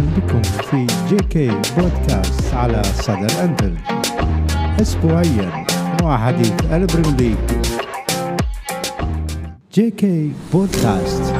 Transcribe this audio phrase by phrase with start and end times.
[0.00, 3.76] بكم في JK Podcast على صدى الأنفيلد
[4.80, 5.66] أسبوعيا
[6.02, 7.36] مع حديث البريم
[9.74, 11.34] JK Podcast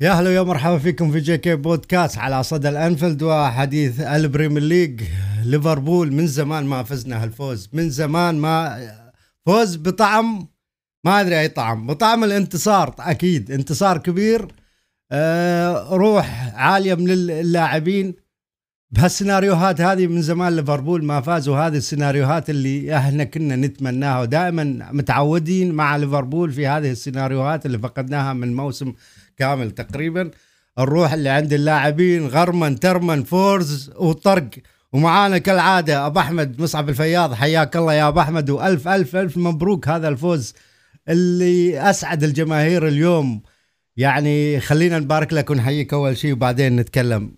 [0.00, 5.02] يا هلا ويا مرحبا فيكم في JK Podcast على صدى الانفيلد وحديث البريمير ليج.
[5.44, 8.78] ليفربول من زمان ما فزنا هالفوز من زمان ما
[9.46, 10.51] فوز بطعم
[11.04, 11.86] ما أدري أي طعم.
[11.86, 13.50] بطعم الانتصار أكيد.
[13.50, 14.48] انتصار كبير.
[15.12, 18.14] آه روح عالية من اللاعبين.
[18.90, 24.20] بهالسيناريوهات هذه من زمان ليفربول ما فاز وهذه السيناريوهات اللي إحنا كنا نتمناها.
[24.20, 28.92] ودائما متعودين مع ليفربول في هذه السيناريوهات اللي فقدناها من موسم
[29.36, 30.30] كامل تقريبا.
[30.78, 34.50] الروح اللي عند اللاعبين غرما ترمن فورز وطرق.
[34.92, 37.34] ومعانا كالعادة أبو أحمد مصعب الفياض.
[37.34, 38.50] حياك الله يا أبو أحمد.
[38.50, 40.54] وألف ألف ألف مبروك هذا الفوز.
[41.08, 43.42] اللي أسعد الجماهير اليوم.
[43.96, 47.34] يعني خلينا نبارك لك ونحييك أول شيء وبعدين نتكلم.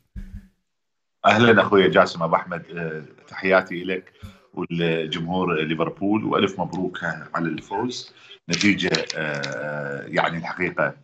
[1.25, 4.13] أهلا أخوي جاسم أبو أحمد أه، تحياتي لك
[4.55, 6.99] والجمهور ليفربول وألف مبروك
[7.35, 8.13] على الفوز.
[8.51, 10.95] نتيجة أه، يعني الحقيقة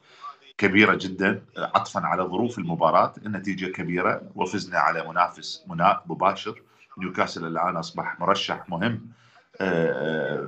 [0.59, 1.43] كبيرة جدا.
[1.59, 5.65] عطفا على ظروف المباراة النتيجة كبيرة وفزنا على منافس
[6.07, 6.63] مباشر.
[6.99, 9.20] نيوكاسل الآن أصبح مرشح مهم آه،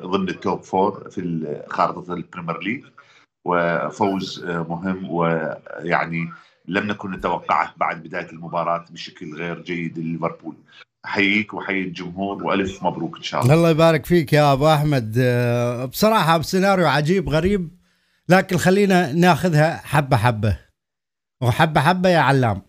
[0.06, 2.84] ضمن ال top four في خارطة البريمير ليج
[3.44, 6.30] وفوز آه، مهم ويعني
[6.68, 10.56] لم نكن نتوقعه بعد بداية المباراة بشكل غير جيد لليفربول.
[11.04, 13.54] أحييك وأحيي الجمهور وألف مبروك إن شاء الله.
[13.54, 15.14] الله يبارك فيك يا أبو أحمد.
[15.18, 17.70] آه، بصراحة بسيناريو عجيب غريب
[18.28, 20.58] لكن خلينا ناخذها حبة حبة.
[21.42, 22.62] وحبة حبة يا علام.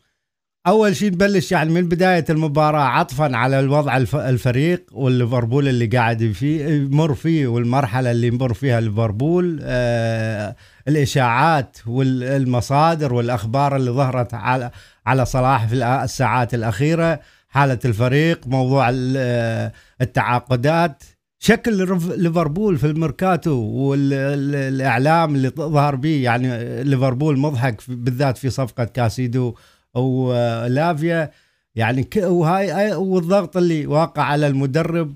[0.67, 6.65] أول شيء نبلش يعني من بداية المباراة عطفا على الوضع الفريق والليفربول اللي قاعد فيه
[6.65, 10.55] يمر فيه والمرحلة اللي يمر فيها ليفربول آه
[10.87, 14.71] الإشاعات والمصادر والأخبار اللي ظهرت على
[15.05, 17.19] على صلاح في الساعات الأخيرة
[17.49, 21.03] حالة الفريق موضوع آه، التعاقدات
[21.39, 29.55] شكل ليفربول في الميركاتو والاعلام اللي ظهر به يعني ليفربول مضحك بالذات في صفقة كاسيدو
[29.95, 30.33] أو
[30.67, 31.31] لافيا
[31.75, 35.15] يعني وهاي والضغط اللي واقع على المدرب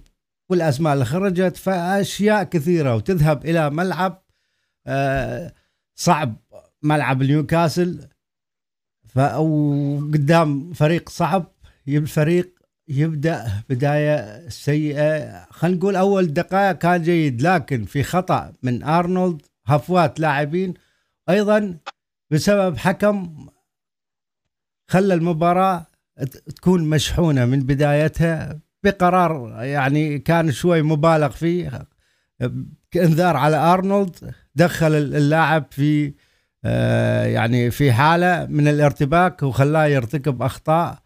[0.49, 4.23] والأسماء اللي خرجت فأشياء كثيرة وتذهب إلى ملعب
[4.87, 5.53] آه،
[5.95, 6.35] صعب
[6.83, 8.07] ملعب نيوكاسل
[10.13, 11.51] قدام فريق صعب
[11.87, 12.53] الفريق
[12.87, 15.45] يبدأ بداية سيئة.
[15.51, 20.73] خلينا نقول أول دقائق كان جيد لكن في خطأ من أرنولد هفوات لاعبين
[21.29, 21.77] أيضا
[22.31, 23.47] بسبب حكم
[24.87, 25.85] خلى المباراة
[26.55, 31.87] تكون مشحونة من بدايتها بقرار يعني كان شوي مبالغ فيه
[32.95, 36.13] انذار على أرنولد دخل اللاعب في
[36.65, 40.99] آه، يعني في حالة من الارتباك وخلاه يرتكب أخطاء.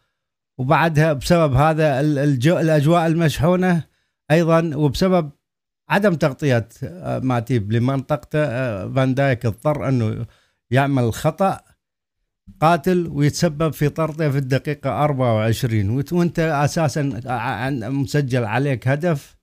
[0.58, 3.84] وبعدها بسبب هذا الأجواء المشحونة
[4.32, 5.32] أيضا وبسبب
[5.90, 10.26] عدم تغطية آه، ماتيب لمنطقته آه، فان دايك اضطر أنه
[10.72, 11.60] يعمل خطأ.
[12.60, 17.02] قاتل ويتسبب في طرده في الدقيقة 24 وانت أساسا
[17.90, 19.38] مسجل عليك هدف.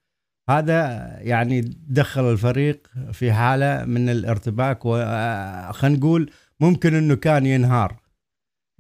[0.51, 6.31] هذا يعني دخل الفريق في حالة من الارتباك وخلينا آه، نقول
[6.61, 8.01] ممكن إنه كان ينهار.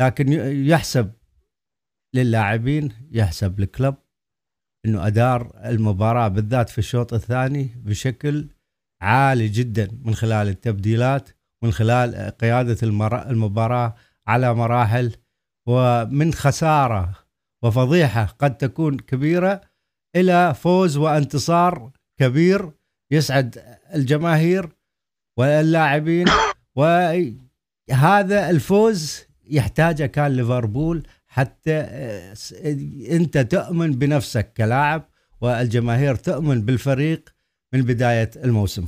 [0.01, 0.33] لكن
[0.67, 1.13] يحسب
[2.15, 3.95] للاعبين يحسب الكلب
[4.87, 8.49] إنه أدار المباراة بالذات في الشوط الثاني بشكل
[9.03, 11.29] عالي جدا من خلال التبديلات
[11.65, 12.77] من خلال قيادة
[13.31, 13.95] المباراة
[14.29, 15.17] على مراحل
[15.69, 17.15] ومن خسارة
[17.63, 19.61] وفضيحة قد تكون كبيرة
[20.17, 21.91] إلى فوز وانتصار
[22.21, 22.71] كبير
[23.13, 24.69] يسعد الجماهير
[25.39, 26.27] واللاعبين
[26.79, 32.35] وهذا الفوز يحتاجه كان ليفربول حتى آه،
[33.11, 35.09] أنت تؤمن بنفسك كلاعب
[35.41, 37.29] والجماهير تؤمن بالفريق
[37.75, 38.87] من بداية الموسم.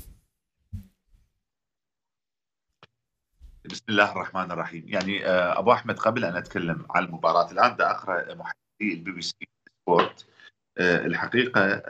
[3.70, 7.82] بسم الله الرحمن الرحيم، يعني آه، أبو أحمد قبل أن أتكلم عن المباراة الآن بدي
[7.82, 10.26] أقرأ محللي ال BBC Sport.
[10.78, 11.82] آه، الحقيقة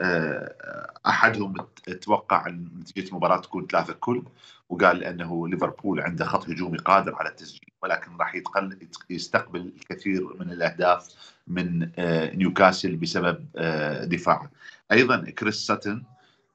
[1.06, 1.54] أحدهم
[2.00, 4.22] توقع نتيجة المباراه تكون ثلاثة كل
[4.68, 8.78] وقال أنه ليفربول عنده خط هجومي قادر على التسجيل ولكن راح يتقل
[9.10, 14.50] يستقبل الكثير من الأهداف من آه، نيوكاسل بسبب آه، دفاعه.
[14.92, 16.02] أيضا كريس ساتن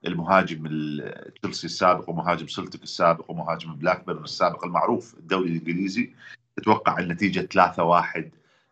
[0.07, 0.63] المهاجم
[1.41, 6.13] تشيلسي السابق ومهاجم سلتك السابق ومهاجم بلاكبرن السابق المعروف الدوري الإنجليزي
[6.57, 7.47] تتوقع النتيجه
[8.17, 8.23] 3-1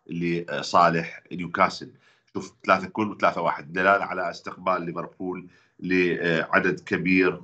[0.06, 1.90] لصالح نيوكاسل.
[2.34, 3.72] شوف ثلاثة كل وثلاثة واحد.
[3.72, 5.46] دلالة على استقبال ليفربول
[5.80, 7.40] لعدد كبير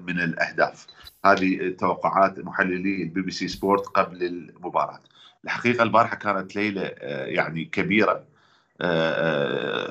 [0.00, 0.86] من الأهداف.
[1.24, 5.00] هذه توقعات محللي ال BBC Sport قبل المباراة.
[5.44, 8.24] الحقيقة البارحة كانت ليلة يعني كبيرة.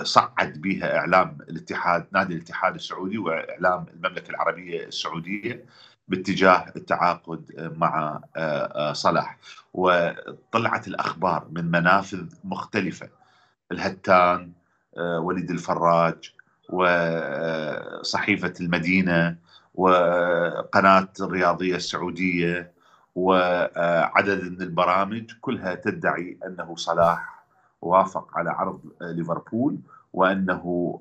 [0.04, 5.66] صعد بها إعلام الاتحاد نادي الاتحاد السعودي وإعلام المملكة العربية السعودية
[6.08, 8.22] باتجاه التعاقد مع
[8.94, 9.38] صلاح.
[9.74, 13.10] وطلعت الأخبار من منافذ مختلفة
[13.72, 14.52] الهتان
[14.98, 16.34] وليد الفراج
[16.70, 19.36] وصحيفة المدينة
[19.76, 22.72] وقناة الرياضية السعودية
[23.16, 27.41] وعدد من البرامج كلها تدعي أنه صلاح
[27.82, 29.78] وافق على عرض ليفربول
[30.14, 31.00] وأنه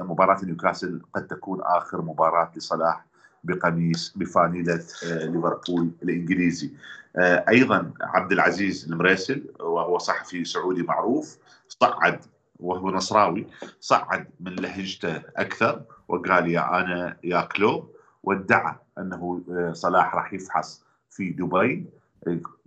[0.00, 3.04] مباراة نيوكاسل قد تكون آخر مباراة لصلاح
[3.44, 6.70] بقميص بفانيلة ليفربول الإنجليزي.
[7.18, 11.36] أيضا عبد العزيز المريسل وهو صحفي سعودي معروف
[11.68, 12.20] صعد
[12.60, 13.46] وهو نصراوي
[13.80, 17.90] صعد من لهجته أكثر وقال يا أنا يا كلوب
[18.22, 21.86] وادعى أنه آه، صلاح راح يفحص في دبي.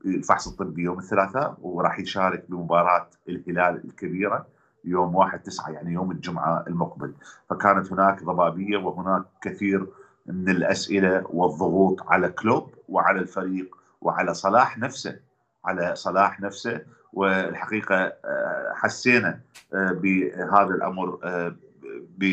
[0.05, 4.47] الفحص الطبي يوم الثلاثاء وراح يشارك بمباراة الهلال الكبيرة
[4.85, 7.13] يوم 1 9 يعني يوم الجمعة المقبل.
[7.49, 9.87] فكانت هناك ضبابية وهناك كثير
[10.25, 15.19] من الأسئلة والضغوط على كلوب وعلى الفريق وعلى صلاح نفسه
[15.65, 16.81] على صلاح نفسه.
[17.13, 19.39] والحقيقة آه، حسينا
[19.73, 21.55] آه، بهذا الأمر آه،
[22.17, 22.23] ب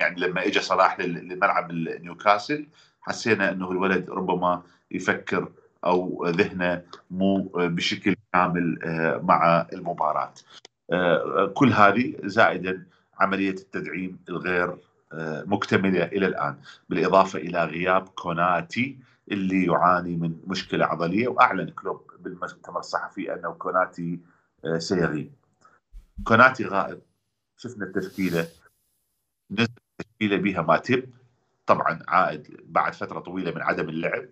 [0.00, 2.66] يعني لما اجى صلاح لملعب نيوكاسل
[3.00, 5.48] حسينا إنه الولد ربما يفكر
[5.84, 8.78] أو ذهنه مو بشكل كامل
[9.22, 10.34] مع المباراة.
[11.54, 12.86] كل هذه زائدا
[13.20, 14.76] عملية التدعيم الغير
[15.46, 16.56] مكتملة إلى الآن
[16.88, 18.98] بالإضافة إلى غياب كوناتي
[19.30, 24.20] اللي يعاني من مشكلة عضلية وأعلن كلوب بالمؤتمر الصحفي أنه كوناتي
[24.64, 25.32] آه، سيغيب.
[26.24, 27.00] كوناتي غائب.
[27.56, 28.48] شفنا التشكيلة.
[29.50, 29.68] نزل
[30.00, 31.10] التشكيلة بها ماتب
[31.66, 34.24] طبعا عائد بعد فترة طويلة من عدم اللعب.
[34.24, 34.28] آه،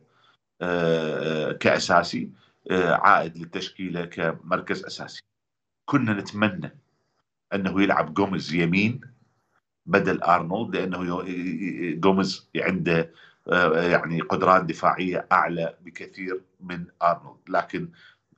[1.60, 2.30] كأساسي
[2.70, 5.22] آه، عائد للتشكيلة كمركز أساسي.
[5.84, 6.78] كنا نتمنى
[7.54, 9.00] أنه يلعب جوميز يمين
[9.86, 11.24] بدل أرنولد لأنه
[11.94, 13.12] جوميز عنده
[13.48, 17.40] آه، يعني قدرات دفاعية أعلى بكثير من أرنولد.
[17.48, 17.88] لكن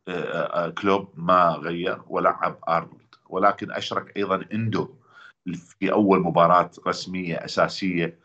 [0.08, 3.14] آه، آه، كلوب ما غير ولعب أرنولد.
[3.28, 4.94] ولكن أشرك أيضا إندو
[5.56, 8.18] في أول مباراة رسمية أساسية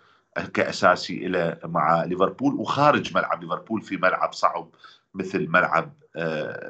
[0.54, 4.70] كأساسي إلى مع ليفربول وخارج ملعب ليفربول في ملعب صعب
[5.14, 5.94] مثل ملعب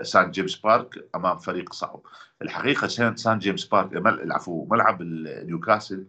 [0.01, 1.99] سان جيمس بارك أمام فريق صعب.
[2.41, 6.05] الحقيقة سان جيمس بارك العفو ملعب نيوكاسل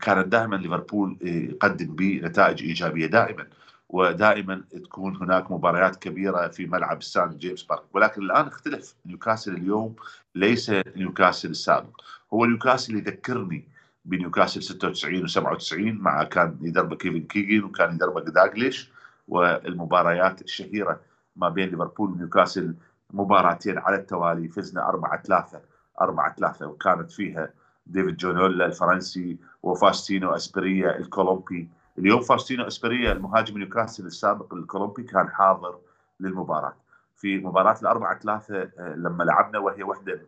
[0.00, 3.46] كانت دائما ليفربول يقدم بنتائج إيجابية دائما
[3.88, 7.82] ودائما تكون هناك مباريات كبيرة في ملعب سان جيمس بارك.
[7.92, 9.96] ولكن الآن اختلف نيوكاسل اليوم
[10.34, 12.00] ليس نيوكاسل السابق.
[12.34, 13.68] هو نيوكاسل يذكرني
[14.06, 18.90] بنيوكاسل 96 و97 مع كان يدربه كيفن كيجن وكان يدربه داغليش
[19.28, 21.00] والمباريات الشهيرة
[21.36, 22.74] ما بين ليفربول ونيوكاسل
[23.10, 25.60] مباراتين على التوالي فزنا 4 3
[26.00, 27.50] 4 3 وكانت فيها
[27.86, 31.68] ديفيد جينولا الفرنسي وفاستينو أسبريا الكولومبي.
[31.98, 35.78] اليوم فاستينو أسبريا المهاجم نيوكاسل السابق الكولومبي كان حاضر
[36.20, 36.76] للمباراة.
[37.16, 40.20] في مباراة الأربعة ثلاثة آه، لما لعبنا وهي واحدة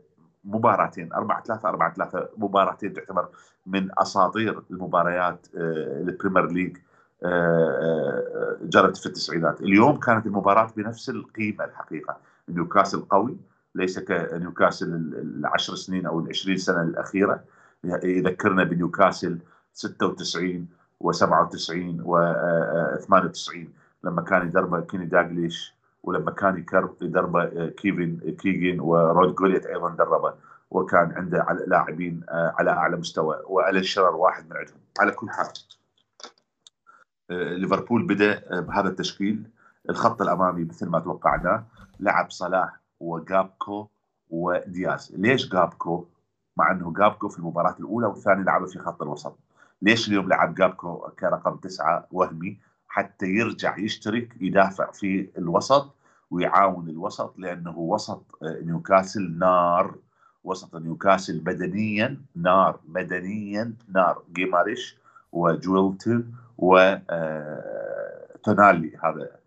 [0.48, 3.28] مباراتين أربعة ثلاثة أربعة ثلاثة مباراتين تعتبر
[3.66, 6.76] من أساطير المباريات ال Premier League
[8.62, 9.60] جرت في التسعينات.
[9.60, 12.16] اليوم كانت المباراة بنفس القيمة الحقيقة.
[12.48, 13.36] نيوكاسل قوي
[13.74, 17.44] ليس كنيوكاسل العشر سنين أو العشرين سنة الأخيرة.
[17.84, 19.38] يذكرنا بنيوكاسل
[19.72, 20.66] 96
[21.04, 21.70] و97
[22.04, 23.56] و98
[24.04, 25.77] لما كان يدربه كيني داغليش
[26.08, 26.64] ولما كان
[27.00, 30.34] يدربه كيفن كيجن ورود جوليت أيضا دربه
[30.70, 35.46] وكان عنده لاعبين على أعلى مستوى وألان شيرر واحد من عندهم على كل حال.
[37.30, 39.50] ليفربول بدأ بهذا التشكيل.
[39.90, 41.64] الخط الأمامي مثل ما توقعناه
[42.00, 43.88] لعب صلاح وجابكو
[44.30, 45.12] ودياز.
[45.16, 46.06] ليش جابكو؟
[46.56, 49.38] مع أنه جابكو في المباراة الأولى والثانية لعب في خط الوسط.
[49.82, 55.97] ليش اليوم لعب جابكو كرقم تسعة وهمي؟ حتى يرجع يشترك يدافع في الوسط
[56.30, 59.94] ويعاون الوسط لأنه وسط آه، نيوكاسل نار
[60.44, 64.96] وسط نيوكاسل بدنيا نار بدنيا نار جيماريش
[65.32, 66.24] وجويلينتون
[66.58, 67.06] وتونالي
[68.96, 69.38] آه، هذا آه،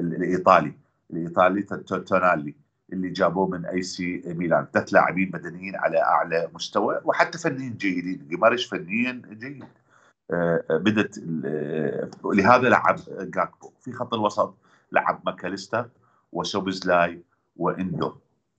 [0.00, 0.72] الإيطالي
[1.10, 1.62] الإيطالي
[2.06, 2.54] تونالي
[2.92, 4.66] اللي جابوه من أي سي ميلان.
[4.72, 8.28] ثلاث لاعبين بدنيين على أعلى مستوى وحتى فنيين جيدين.
[8.28, 9.64] جيماريش فنيا جيد.
[10.70, 11.18] بدت
[12.24, 13.72] لهذا لعب جاكبو.
[13.80, 14.54] في خط الوسط
[14.92, 15.88] لعب ماكاليستر
[16.32, 17.22] وسوبزلاي
[17.56, 18.16] وإندو.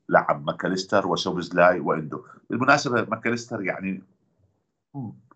[0.10, 2.26] لعب ماكاليستر وسوبزلاي وإندو.
[2.50, 4.04] بالمناسبة ماكاليستر يعني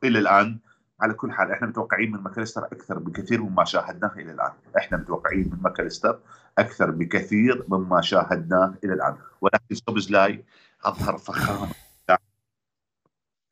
[0.04, 0.60] إلى الآن
[1.02, 5.50] على كل حال إحنا متوقعين من ماكاليستر أكثر بكثير مما شاهدناه إلى الآن، إحنا متوقعين
[5.52, 6.20] من ماكاليستر
[6.58, 10.46] أكثر بكثير مما شاهدناه إلى الآن، ولكن سوبزلاي
[10.86, 11.68] أظهر فخامة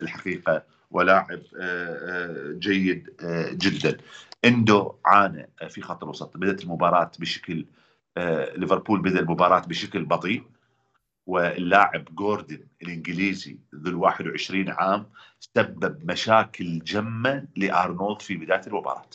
[0.02, 3.98] الحقيقة ولاعب آه، آه، جيد آه، جدا.
[4.46, 7.66] إندو عانى في خط الوسط، بدأت المباراة بشكل
[8.56, 10.44] ليفربول بدأ المباراة بشكل بطيء
[11.28, 15.06] واللاعب جوردن الإنجليزي ذو ال 21 عام
[15.40, 19.10] سبب مشاكل جمة لأرنولد في بداية المباراة.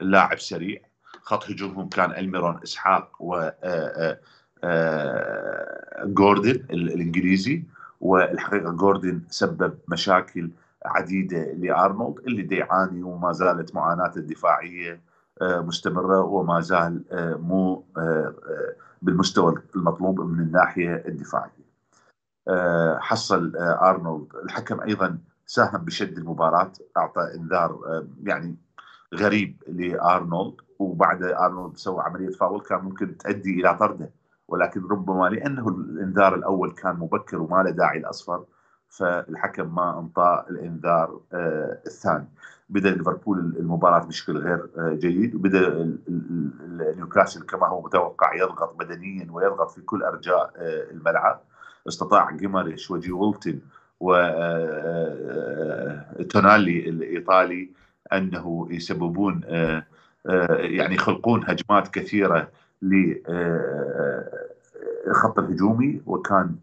[0.00, 0.80] اللاعب سريع
[1.22, 4.20] خط هجومهم كان ألميرون إسحاق و آه، آه،
[4.64, 7.62] آه، جوردن الإنجليزي
[8.00, 10.50] والحقيقة جوردن سبب مشاكل
[10.86, 15.00] عديده لأرنولد اللي دي يعاني وما زالت معاناته الدفاعية
[15.42, 17.04] مستمرة وما زال
[17.40, 17.84] مو
[19.04, 21.64] بالمستوى المطلوب من الناحية الدفاعية.
[22.48, 24.36] آه، حصل آه، أرنولد.
[24.44, 28.56] الحكم أيضا ساهم بشد المباراة أعطى إنذار آه، يعني
[29.14, 30.54] غريب لأرنولد.
[30.78, 34.10] وبعد أرنولد سوى عملية فاول كان ممكن تؤدي إلى طرده.
[34.48, 38.44] ولكن ربما لأنه الإنذار الأول كان مبكر وما له داعي الأصفر
[38.96, 41.20] فالحكم ما أنطى الإنذار
[41.86, 42.28] الثاني.
[42.68, 45.96] بدأ ليفربول المباراة بشكل غير آه، جيد وبدأ
[46.96, 51.40] نيوكاسل كما هو متوقع يضغط بدنيا ويضغط في كل أرجاء آه، الملعب.
[51.88, 53.58] استطاع جيماريش وجي وولتن
[54.00, 54.36] وتونالي
[56.86, 57.70] آه، الإيطالي
[58.12, 59.40] أنه يسببون
[60.24, 62.48] يعني يخلقون هجمات كثيرة
[62.82, 63.28] للخط
[65.38, 66.54] الهجومي وكان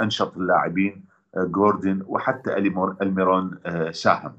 [0.00, 1.04] أنشط اللاعبين
[1.36, 2.56] جوردن وحتى
[3.02, 3.58] ألميرون
[3.92, 4.38] ساهم.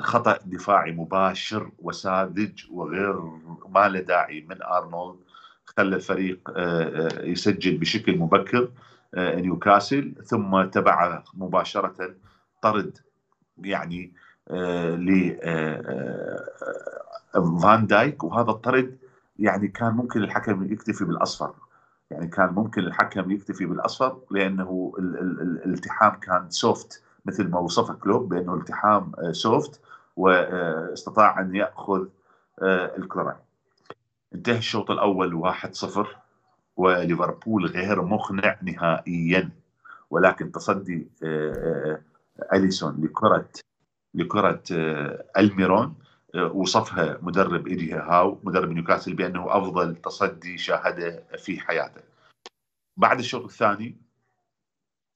[0.00, 3.20] خطأ دفاعي مباشر وساذج وغير
[3.68, 5.18] ما له داعي من أرنولد.
[5.76, 8.68] خلى الفريق آه، آه، يسجل بشكل مبكر
[9.14, 10.14] آه، نيوكاسل.
[10.24, 12.14] ثم تبعه مباشرة
[12.62, 12.98] طرد
[13.58, 14.12] يعني
[14.50, 15.36] ل
[17.62, 18.24] فان دايك.
[18.24, 18.98] وهذا الطرد
[19.38, 21.54] يعني كان ممكن الحكم يكتفي بالأصفر.
[22.14, 28.54] يعني كان ممكن الحكم يكتفي بالأصفر لأنه الالتحام كان soft مثل ما وصفه كلوب بأنه
[28.54, 29.80] التحام آه، soft
[30.16, 32.06] واستطاع أن يأخذ
[32.62, 33.40] آه، الكرة.
[34.34, 36.06] انتهى الشوط الأول 1-0
[36.76, 39.50] وليفربول غير مقنع نهائيا
[40.10, 42.00] ولكن تصدي آه،
[42.52, 43.48] أليسون لكره
[44.14, 44.62] لكرة
[45.38, 45.94] ألميرون
[46.34, 52.00] وصفها مدرب إيدي هاو مدرب نيوكاسل بأنه أفضل تصدي شاهده في حياته.
[52.96, 53.96] بعد الشوط الثاني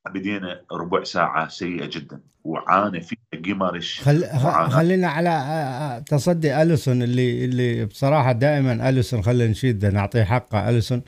[0.09, 4.25] بدينا ربع ساعة سيئة جدا وعانى فيها جيمارش خل...
[4.71, 11.03] خلينا على تصدي أليسون اللي اللي بصراحة دائما أليسون خلينا نشيد نعطيه حقه أليسون.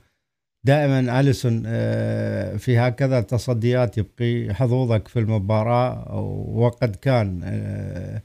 [0.64, 6.14] دائما أليسون آه، في هكذا تصديات يبقي حظوظك في المباراة
[6.49, 8.23] وقد كان آه،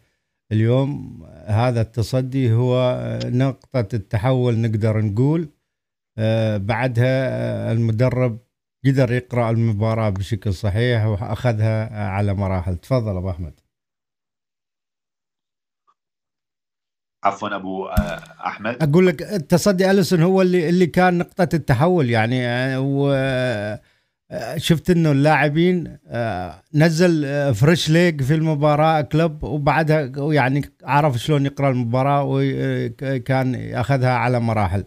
[0.52, 5.50] اليوم هذا التصدي هو نقطة التحول نقدر نقول
[6.18, 8.40] آه، بعدها المدرب
[8.86, 12.78] قدر يقرأ المباراة بشكل صحيح وأخذها على مراحل.
[12.78, 13.54] تفضل أبو أحمد.
[17.24, 18.84] عفوا أبو آه، أحمد.
[18.84, 23.82] أقول لك تصدي أليسون هو اللي اللي كان نقطة التحول يعني آه، و آه،
[24.58, 25.98] شفت إنه اللاعبين
[26.74, 34.40] نزل fresh legs في المباراة كلوب وبعدها يعني عرف شلون يقرأ المباراة وكان أخذها على
[34.40, 34.86] مراحل.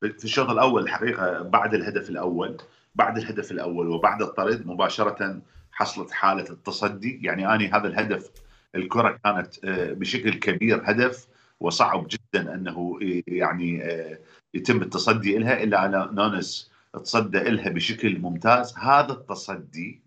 [0.00, 2.56] في الشوط الأول الحقيقة بعد الهدف الأول
[2.94, 5.42] بعد الهدف الأول وبعد الطرد مباشرة
[5.72, 7.20] حصلت حالة التصدي.
[7.22, 8.30] يعني أني هذا الهدف
[8.74, 11.26] الكرة كانت آه، بشكل كبير هدف
[11.60, 14.18] وصعب جدا أنه يعني آه،
[14.54, 18.78] يتم التصدي لها إلا أنا نونس تصدى لها بشكل ممتاز.
[18.78, 20.02] هذا التصدي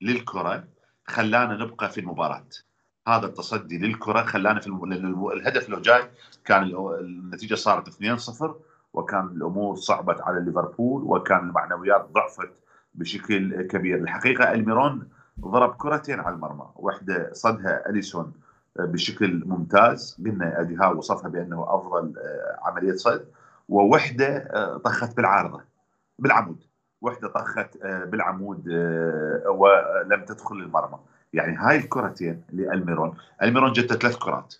[0.00, 0.64] للكرة
[1.06, 2.46] خلانا نبقى في المباراة.
[3.08, 5.26] هذا التصدي للكرة خلانا في الم...
[5.32, 6.10] الهدف لو جاي
[6.44, 6.62] كان
[7.00, 8.50] النتيجة صارت 2-0
[8.92, 12.50] وكان الأمور صعبت على ليفربول وكان المعنويات ضعفت
[12.94, 13.98] بشكل كبير.
[13.98, 15.08] الحقيقة الميرون
[15.40, 18.32] ضرب كرتين على المرمى واحدة صدها أليسون
[18.76, 20.16] بشكل ممتاز.
[20.24, 23.28] قلنا ادي ها وصفها بأنه أفضل آه، عملية صد
[23.68, 25.75] ووحدة آه، طخت بالعارضة.
[26.18, 26.64] بالعمود.
[27.00, 28.68] وحدة طخت آه، بالعمود
[29.48, 30.98] ولم تدخل المرمى.
[31.32, 33.16] يعني هاي الكرتين لألميرون.
[33.42, 34.54] ألميرون جت ثلاث كرات.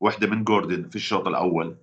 [0.00, 1.76] واحدة من جوردن في الشوط الأول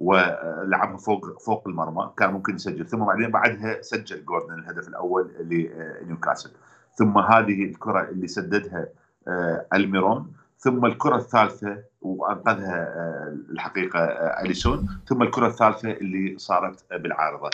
[0.00, 2.12] ولعبها فوق فوق المرمى.
[2.16, 2.86] كان ممكن يسجل.
[2.86, 6.50] ثم بعدين بعدها سجل جوردن الهدف الأول لنيوكاسل
[6.94, 8.88] ثم هذه الكرة اللي سددها
[9.28, 10.32] آه، ألميرون.
[10.58, 14.88] ثم الكرة الثالثة وأنقذها آه، الحقيقة آه، أليسون.
[15.08, 17.50] ثم الكرة الثالثة اللي صارت بالعارضة.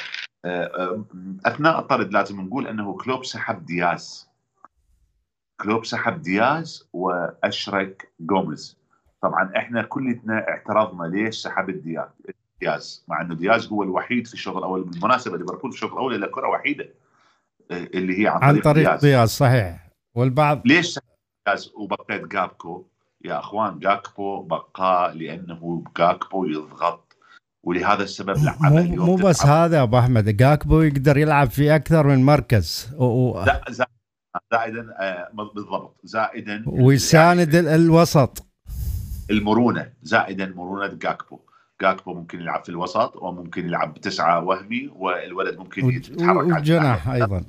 [1.46, 4.28] أثناء الطرد لازم نقول إنه كلوب سحب دياز.
[5.60, 8.78] كلوب سحب دياز وأشرك جوميز.
[9.22, 12.08] طبعا إحنا كلنا اعترضنا ليش سحب دياز
[12.60, 16.26] دياز مع إنه دياز هو الوحيد في الشوط الأول بالمناسبة ليفربول في الشوط الأول إلا
[16.26, 16.88] كرة وحيدة
[17.70, 19.00] اللي هي عن طريق, عن طريق دياز.
[19.00, 19.88] دياز صحيح.
[20.14, 20.98] والبعض ليش
[21.46, 22.84] دياز؟ وبقيت جاكبو
[23.24, 27.05] يا أخوان جاكبو بقى لأنه جاكبو يضغط
[27.66, 32.24] ولهذا السبب لعب مو, مو بس هذا أبو أحمد جاكبو يقدر يلعب في أكثر من
[32.24, 32.94] مركز.
[32.98, 33.44] و...
[34.52, 38.46] زائدا آه، بالضبط زائدا ويساند يعني الوسط.
[39.30, 41.40] المرونة زائدا مرونة جاكبو.
[41.82, 47.44] جاكبو ممكن يلعب في الوسط وممكن يلعب بتسعة وهمي والولد ممكن يتحرك والجناح أيضا.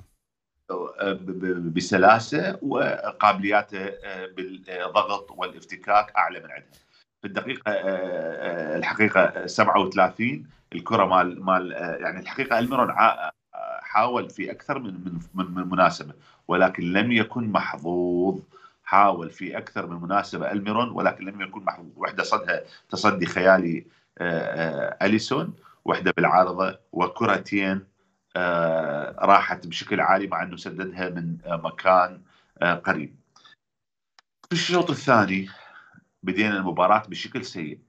[1.75, 6.86] بسلاسة وقابلياته آه، بالضغط والافتكاك أعلى من عندها
[7.21, 11.71] في الدقيقة آه، آه، الحقيقة 37 الكرة مال مال
[12.01, 12.93] يعني الحقيقة ألميرون
[13.81, 16.13] حاول في أكثر من من من مناسبة
[16.47, 18.39] ولكن لم يكن محظوظ
[18.83, 23.85] حاول في أكثر من مناسبة ألميرون ولكن لم يكن محظوظ وحدة صدها تصدي خيالي
[25.01, 25.53] أليسون
[25.85, 27.87] وحدة بالعارضة وكرتين
[29.17, 32.21] راحت بشكل عالي مع أنه سددها من مكان
[32.85, 33.15] قريب.
[34.49, 35.49] في الشوط الثاني
[36.27, 37.79] بدينا المباراة بشكل سيء.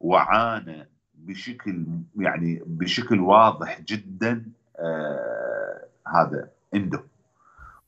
[0.00, 1.86] وعانى بشكل
[2.16, 4.44] يعني بشكل واضح جدا
[4.78, 6.98] آه هذا إندو.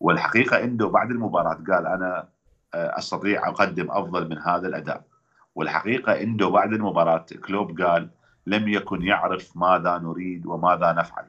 [0.00, 2.28] والحقيقة إندو بعد المباراة قال أنا
[2.74, 5.04] آه أستطيع أقدم أفضل من هذا الأداء.
[5.54, 8.08] والحقيقة إندو بعد المباراة كلوب قال
[8.46, 11.26] لم يكن يعرف ماذا نريد وماذا نفعل.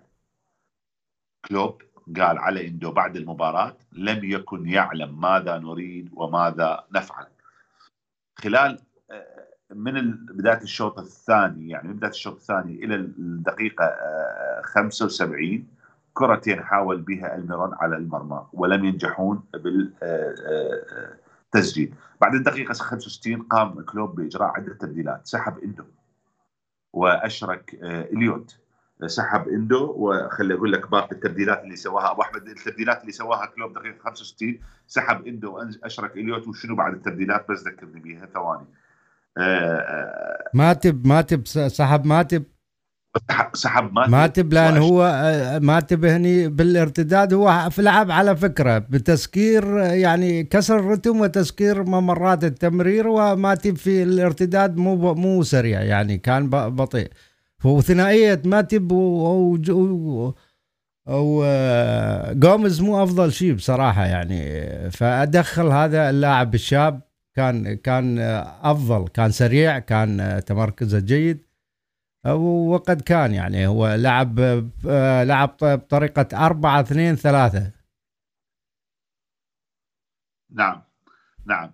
[1.45, 1.81] كلوب
[2.17, 7.27] قال على إندو بعد المباراة لم يكن يعلم ماذا نريد وماذا نفعل.
[8.43, 8.79] خلال
[9.11, 13.95] آه، من بداية الشوط الثاني يعني من بداية الشوط الثاني إلى الدقيقة
[14.63, 15.59] 75 آه،
[16.13, 19.43] كرتين حاول بها الميرون على المرمى ولم ينجحون
[21.53, 25.83] بالتسجيل بعد الدقيقة 65 قام كلوب بإجراء عدة تبديلات سحب إندو
[26.93, 28.59] وأشرك آه، إليوت.
[29.07, 32.11] سحب اندو وخلي أقول لك باقي التبديلات اللي سواها.
[32.11, 37.45] ابو أحمد التبديلات اللي سواها كلوب دقيقة 65 سحب اندو واشرك إليوت وشنو بعد التبديلات؟
[37.51, 38.25] بس ذكرني بيها.
[38.25, 38.65] ثواني.
[39.37, 42.43] آه، آه، ماتب ماتب سحب ماتب
[43.53, 47.33] سحب ماتب ماتب لأن هو آه، ماتب هني بالارتداد.
[47.33, 54.77] هو في لعب على فكرة بتسكير يعني كسر الرتم وتسكير ممرات التمرير وماتب في الارتداد
[54.77, 57.09] مو مو سريع يعني كان بطيء.
[57.65, 60.33] وثنائية ماتب و, و...
[61.07, 61.43] و...
[62.33, 64.41] جوميز مو أفضل شيء بصراحة يعني.
[64.91, 67.01] فأدخل هذا اللاعب الشاب.
[67.35, 68.19] كان كان
[68.63, 69.07] أفضل.
[69.07, 71.45] كان سريع كان تمركزه جيد.
[72.27, 73.67] وقد كان يعني.
[73.67, 74.39] هو لعب
[75.27, 77.71] لعب بطريقة 4 2 3
[80.51, 80.83] نعم.
[81.45, 81.71] نعم.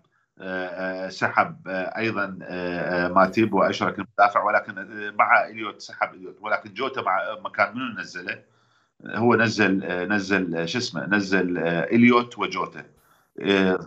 [1.09, 2.25] سحب أيضا
[3.15, 4.75] ماتيب وأشرك المدافع ولكن
[5.15, 8.43] مع إليوت سحب إليوت ولكن جوتا مع مكان منو نزله؟
[9.05, 12.85] هو نزل نزل شو اسمه نزل إليوت وجوتا.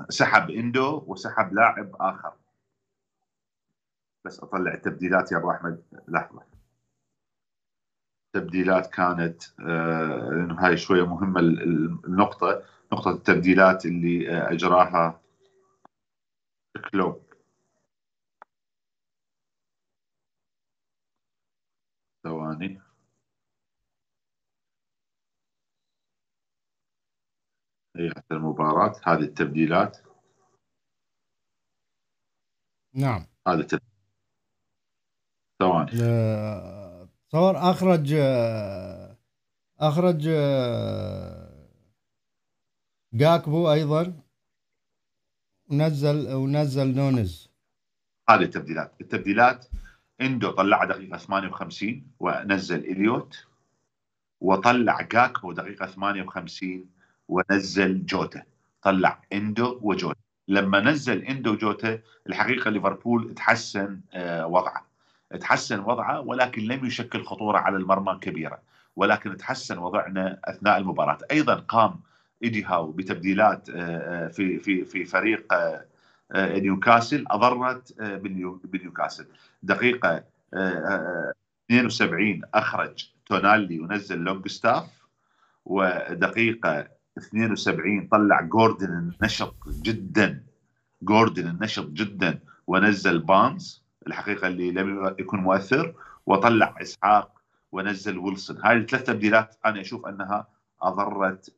[0.08, 2.32] سحب إندو وسحب لاعب آخر.
[4.24, 5.82] بس أطلع التبديلات يا أبو أحمد.
[6.08, 6.42] لحظة.
[8.34, 15.20] التبديلات كانت لأنه هاي شوية مهمة النقطة نقطة التبديلات اللي أجراها
[16.76, 17.22] كلوب
[22.24, 22.80] ثواني
[27.96, 29.00] هي حتى المباراة.
[29.04, 29.98] هذه التبديلات.
[32.94, 33.26] نعم.
[33.48, 33.88] هذا التبديل
[35.58, 35.90] ثواني
[37.28, 38.14] تصور أخرج
[39.78, 41.68] أخرج آه،
[43.12, 44.27] جاكبو أيضا.
[45.70, 47.48] ونزل ونزل نونز.
[48.30, 48.92] هذه التبديلات.
[49.00, 49.66] التبديلات
[50.20, 53.46] إندو طلع دقيقة 58 ونزل إليوت
[54.40, 56.86] وطلع جاكبو دقيقة 58
[57.28, 58.42] ونزل جوتا.
[58.82, 60.20] طلع إندو وجوتا.
[60.48, 64.86] لما نزل إندو وجوتا الحقيقة ليفربول تحسن آه، وضعه.
[65.40, 68.62] تحسن وضعه ولكن لم يشكل خطورة على المرمى كبيرة.
[68.96, 71.18] ولكن تحسن وضعنا أثناء المباراة.
[71.30, 72.00] أيضا قام
[72.42, 78.02] ايدي هاو بتبديلات آه، آه، في في في فريق آه، نيوكاسل أضرت
[78.64, 79.26] بنيوكاسل
[79.62, 80.24] دقيقة
[80.54, 85.06] 72 أخرج تونالي ونزل لونج ستاف
[85.64, 90.42] ودقيقه 72 طلع جوردن النشط جدا
[91.02, 95.94] جوردن النشط جدا ونزل بانز الحقيقة اللي لم يكن مؤثر
[96.26, 97.40] وطلع إسحاق
[97.72, 98.58] ونزل ويلسون.
[98.64, 100.46] هاي الثلاث تبديلات أنا أشوف أنها
[100.82, 101.52] أضرت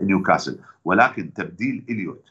[0.00, 2.24] بنيوكاسل ولكن تبديل إليوت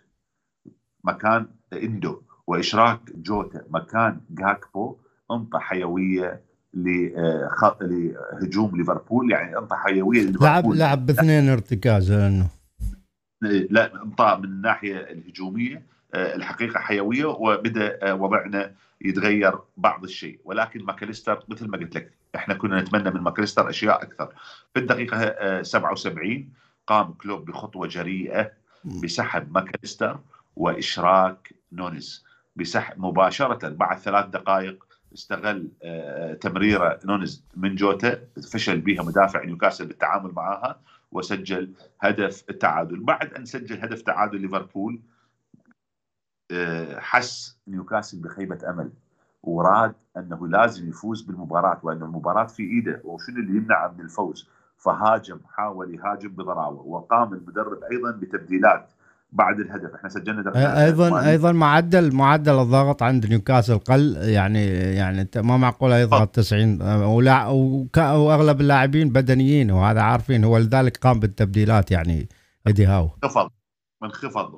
[1.04, 4.98] مكان إندو وإشراك جوتا مكان جاكبو
[5.32, 6.42] انطى حيوية
[6.74, 9.32] لهجوم ليفربول.
[9.32, 10.46] يعني انطى حيوية لليفربول.
[10.46, 12.48] لعب لعب باثنين ارتكاز لأنه.
[13.70, 18.72] لا انطى من الناحية الهجومية آه، الحقيقة حيوية وبدأ آه، وضعنا
[19.02, 20.40] يتغير بعض الشيء.
[20.46, 24.34] ولكن ماكاليستر مثل ما قلت لك إحنا كنا نتمنى من ماكاليستر أشياء أكثر.
[24.74, 26.46] في الدقيقة 77 آه،
[26.88, 28.52] قام كلوب بخطوة جريئة
[29.04, 30.20] بسحب ماكاليستر
[30.56, 35.70] وإشراك نونز بسحب مباشرة بعد ثلاث دقائق استغل
[36.42, 40.80] تمريره نونز من جوتا فشل بها مدافع نيوكاسل بالتعامل معها
[41.12, 43.00] وسجل هدف التعادل.
[43.00, 45.02] بعد أن سجل هدف تعادل ليفربول
[46.52, 48.92] آه، حس نيوكاسل بخيبة أمل.
[49.50, 55.40] وراد أنه لازم يفوز بالمباراة وأن المباراة في إيده وشنو اللي يمنعه من الفوز؟ فهاجم
[55.54, 58.90] حاول يهاجم بضراوة وقام المدرب أيضا بتبديلات
[59.32, 59.96] بعد الهدف.
[59.96, 66.36] إحنا سجلنا أيضا أيضا معدل معدل الضغط عند نيوكاسل قل يعني يعني ما معقول يضغط
[66.36, 67.48] 90 ولا
[67.98, 70.44] وأغلب اللاعبين بدنيين وهذا عارفين.
[70.44, 72.30] هو لذلك قام بالتبديلات يعني
[72.68, 73.50] ايدي هاو انخفض
[74.02, 74.52] منخفض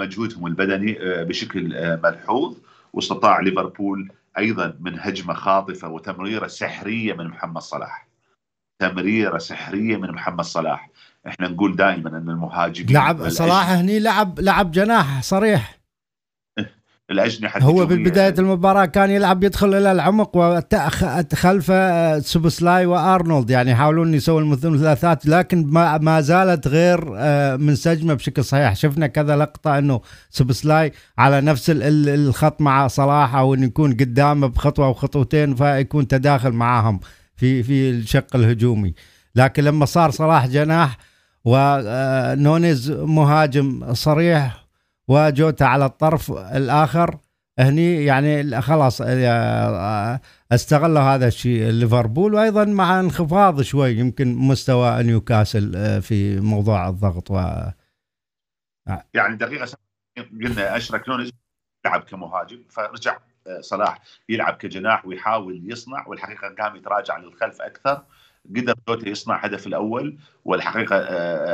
[0.00, 2.56] مجهودهم البدني آه، بشكل آه، ملحوظ.
[2.96, 8.08] واستطاع ليفربول أيضا من هجمة خاطفة وتمريرة سحرية من محمد صلاح.
[8.78, 10.90] تمريرة سحرية من محمد صلاح.
[11.26, 15.75] إحنا نقول دائما إن المهاجمين لعب صلاح هني لعب لعب جناح صريح.
[17.10, 23.50] الأجنحة هو ببدايه المباراة كان يلعب يدخل إلى العمق وخلفه سوبسلاي وأرنولد.
[23.50, 28.76] يعني يحاولون يسوون المثلثات لكن ما, ما زالت غير آه، منسجمه بشكل صحيح.
[28.76, 34.86] شفنا كذا لقطة إنه سوبسلاي على نفس الخط مع صلاح أو إنه يكون قدامه بخطوة
[34.86, 37.00] أو خطوتين فيكون تداخل معاهم
[37.36, 38.94] في في الشق الهجومي.
[39.34, 40.98] لكن لما صار صلاح جناح
[41.44, 44.65] ونونيز مهاجم صريح
[45.08, 47.18] وجوتا على الطرف الآخر
[47.58, 50.20] هني يعني خلاص آه،
[50.52, 51.70] استغلوا هذا الشيء.
[51.70, 57.36] ليفربول وأيضا مع انخفاض شوي يمكن مستوى نيوكاسل آه، في موضوع الضغط و
[59.14, 59.66] يعني دقيقة
[60.16, 61.32] قلنا أشرك نونيز
[61.86, 68.02] لعب كمهاجم فرجع آه، صلاح يلعب كجناح ويحاول يصنع والحقيقة قام يتراجع للخلف أكثر.
[68.56, 70.96] قدر جوتا يصنع هدف الأول والحقيقة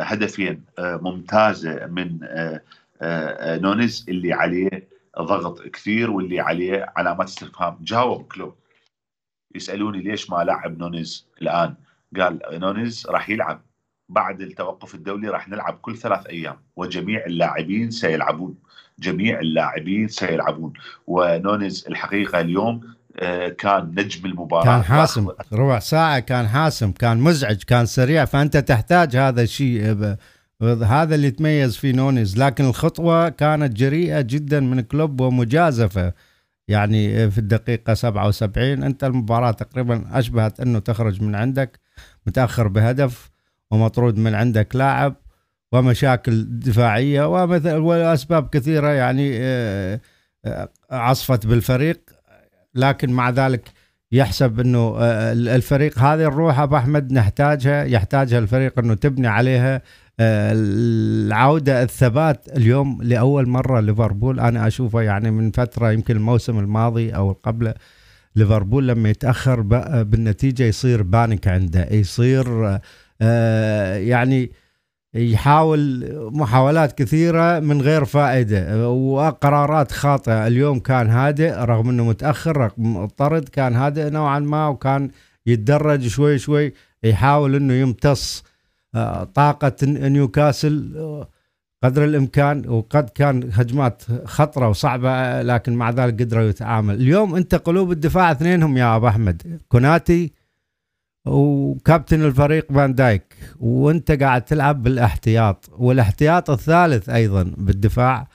[0.03, 2.19] هدفين ممتازة من
[3.03, 4.89] آه، نونيز اللي عليه
[5.21, 7.79] ضغط كثير واللي عليه علامات استفهام.
[7.81, 8.55] جاوب كلوب.
[9.55, 11.75] يسألوني ليش ما لعب نونيز الآن؟
[12.17, 13.63] قال نونيز راح يلعب.
[14.09, 18.55] بعد التوقف الدولي راح نلعب كل ثلاث أيام وجميع اللاعبين سيلعبون.
[18.99, 20.73] جميع اللاعبين سيلعبون.
[21.07, 24.65] ونونيز الحقيقة اليوم آه، كان نجم المباراة.
[24.65, 25.29] كان حاسم.
[25.53, 28.25] ربع ساعة كان حاسم كان مزعج كان سريع.
[28.25, 29.81] فأنت تحتاج هذا الشيء
[30.63, 36.13] هذا اللي تميز فيه نونيز لكن الخطوة كانت جريئة جدا من كلوب ومجازفة.
[36.69, 41.81] يعني في الدقيقة 77 أنت المباراة تقريبا أشبهت أنه تخرج من عندك
[42.27, 43.31] متأخر بهدف
[43.71, 45.15] ومطرود من عندك لاعب
[45.73, 50.01] ومشاكل دفاعية ومثل وأسباب كثيرة يعني آه،
[50.45, 52.01] آه، عصفت بالفريق.
[52.75, 53.69] لكن مع ذلك
[54.13, 59.83] يحسب أنه آه، الفريق هذه الروح أبو أحمد نحتاجها يحتاجها الفريق أنه تبني عليها.
[60.21, 64.41] العودة الثبات اليوم لأول مرة ليفربول.
[64.41, 67.75] أنا أشوفه يعني من فترة يمكن الموسم الماضي أو قبله
[68.37, 69.61] ليفربول لما يتأخر
[70.03, 72.79] بالنتيجة يصير بانك عنده يصير
[73.23, 74.51] آه، يعني
[75.15, 80.47] يحاول محاولات كثيرة من غير فائدة وقرارات خاطئة.
[80.47, 85.11] اليوم كان هادئ رغم أنه متأخر رغم الطرد كان هادئ نوعا ما وكان
[85.47, 86.73] يتدرج شوي شوي
[87.05, 88.45] يحاول أنه يمتص
[89.35, 91.29] طاقة نيوكاسل آه،
[91.83, 96.95] قدر الإمكان وقد كان هجمات خطرة وصعبة لكن مع ذلك قدروا يتعامل.
[96.95, 100.33] اليوم أنت قلوب الدفاع اثنينهم يا أبو أحمد كوناتي
[101.27, 108.29] وكابتن الفريق فان دايك وأنت قاعد تلعب بالإحتياط والإحتياط الثالث أيضا بالدفاع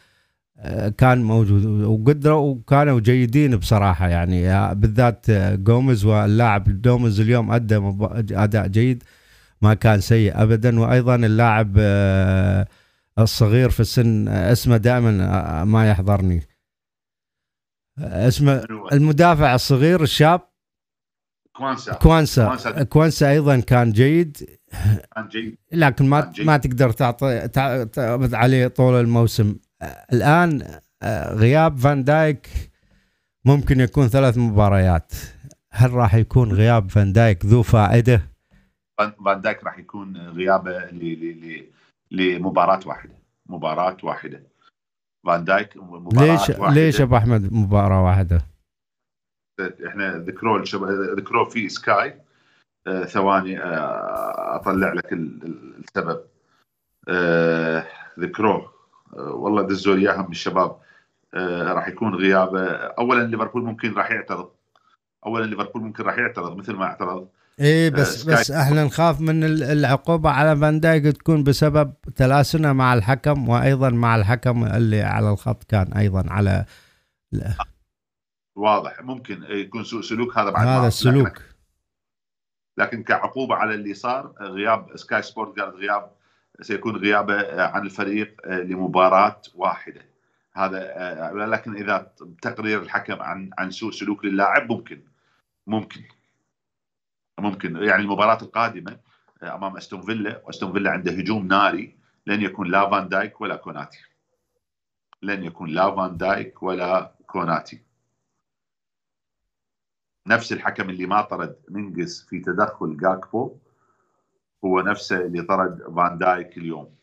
[0.59, 7.75] آه، كان موجود وقدروا وكانوا جيدين بصراحة يعني آه، بالذات جوميز واللاعب جوميز اليوم أدى
[8.31, 9.03] أداء جيد.
[9.61, 10.79] ما كان سيء ابدا.
[10.79, 12.67] وأيضا اللاعب آه،
[13.19, 16.41] الصغير في السن اسمه دائما ما يحضرني.
[17.99, 20.41] اسمه المدافع الصغير الشاب
[21.57, 21.93] كوانسا.
[21.93, 22.83] كوانسا.
[22.83, 23.31] كوانسا.
[23.31, 24.37] أيضا كان جيد.
[25.15, 25.57] كان جيد.
[25.71, 26.45] لكن ما جيد.
[26.45, 27.47] ما تقدر تعطي
[27.87, 29.55] تعتمد عليه طول الموسم.
[30.13, 32.49] الآن آه، غياب فان دايك
[33.45, 35.11] ممكن يكون ثلاث مباريات.
[35.71, 38.36] هل راح يكون غياب فان دايك ذو فائدة؟
[38.97, 40.89] فان دايك راح يكون غيابة
[42.11, 43.13] لمباراة واحدة.
[43.49, 44.43] مباراة واحدة.
[45.25, 46.75] فان دايك مباراة ليش واحدة.
[46.75, 48.41] ليش أبو أحمد مباراة واحدة؟
[49.87, 50.63] إحنا ذكروه
[51.17, 52.21] ذكروه في سكاي.
[52.87, 56.21] آه ثواني آه أطلع لك السبب.
[57.07, 57.87] آه
[58.19, 58.73] ذكروه.
[59.13, 60.79] والله دزوا لي إياهم الشباب.
[61.33, 62.67] آه راح يكون غيابة.
[62.75, 64.51] اولا ليفربول ممكن راح يعترض.
[65.25, 67.29] اولا ليفربول ممكن راح يعترض مثل ما اعترض.
[67.59, 72.93] إيه بس آه بس إحنا نخاف من العقوبة على فان دايك تكون بسبب تلاسنه مع
[72.93, 76.65] الحكم وأيضا مع الحكم اللي على الخط كان أيضا على
[77.31, 77.53] لا.
[78.55, 79.01] واضح.
[79.01, 81.27] ممكن يكون سوء سلوك هذا بعد هذا السلوك.
[81.27, 81.41] لكن,
[82.77, 86.11] لكن كعقوبة على اللي صار غياب سكاي سبورت قال غياب
[86.61, 90.01] سيكون غيابة عن الفريق لمباراة واحدة.
[90.53, 90.79] هذا
[91.33, 95.01] لكن إذا تقرير الحكم عن عن سوء سلوك للاعب ممكن
[95.67, 96.01] ممكن.
[97.39, 98.99] ممكن يعني المباراة القادمة
[99.43, 101.97] أمام أستون فيلا وأستون فيلا عنده هجوم ناري
[102.27, 103.99] لن يكون لا فان دايك ولا كوناتي.
[105.21, 107.81] لن يكون لا فان دايك ولا كوناتي.
[110.27, 113.57] نفس الحكم اللي ما طرد منجز في تدخل جاكبو
[114.65, 116.97] هو نفسه اللي طرد فان دايك اليوم.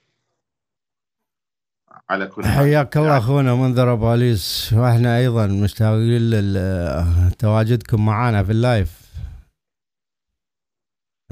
[2.11, 8.61] على كل حياك الله أخونا منذر أبو اليس وإحنا أيضا مشتاقين لتواجدكم معنا في ال
[8.61, 9.04] live.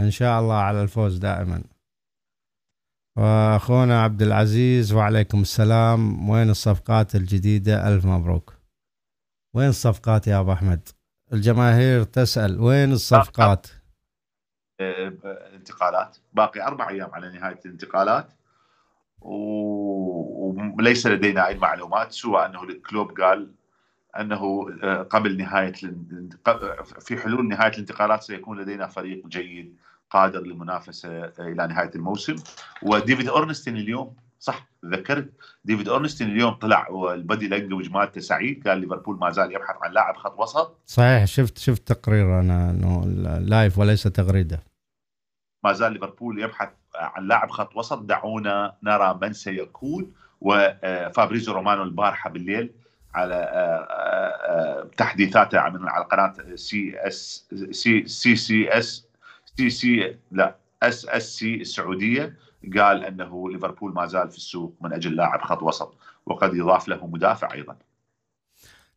[0.02, 1.62] إن شاء الله على الفوز دائما.
[3.16, 6.28] وأخونا عبد العزيز وعليكم السلام.
[6.28, 8.54] وين الصفقات الجديدة؟ ألف مبروك.
[9.54, 10.88] وين الصفقات يا أبو أحمد؟
[11.32, 13.66] الجماهير تسأل وين الصفقات؟
[15.54, 16.16] انتقالات.
[16.32, 18.32] باقي أربع أيام على نهاية الانتقالات.
[20.78, 23.50] وليس لدينا أي معلومات سوى أنه الكلوب قال
[24.20, 25.72] أنه آه، قبل نهاية
[27.00, 29.76] في حلول نهاية الانتقالات سيكون لدينا فريق جيد
[30.12, 32.36] قادر للمنافسه آه، إلى نهاية الموسم.
[32.82, 35.30] وديفيد أورنستين اليوم صح ذكرت
[35.64, 39.92] ديفيد أورنستين اليوم طلع وال body language مالته سعيد قال ليفربول ما زال يبحث عن
[39.92, 40.78] لاعب خط وسط.
[40.86, 43.04] صحيح شفت شفت تقرير أنا إنه
[43.38, 44.62] live وليس تغريدة.
[45.64, 47.98] ما زال ليفربول يبحث عن لاعب خط وسط.
[47.98, 50.12] دعونا نرى من سيكون.
[50.40, 52.70] وفابريزو رومانو البارحة بالليل
[53.14, 53.86] على آه،
[54.48, 59.06] آه، تحديثاته من على قناة سي إس سي سي سي إس
[59.56, 62.36] سي سي لا اس اس سي السعودية
[62.78, 65.94] قال أنه ليفربول ما زال في السوق من أجل لاعب خط وسط
[66.26, 67.76] وقد يضاف له مدافع أيضا.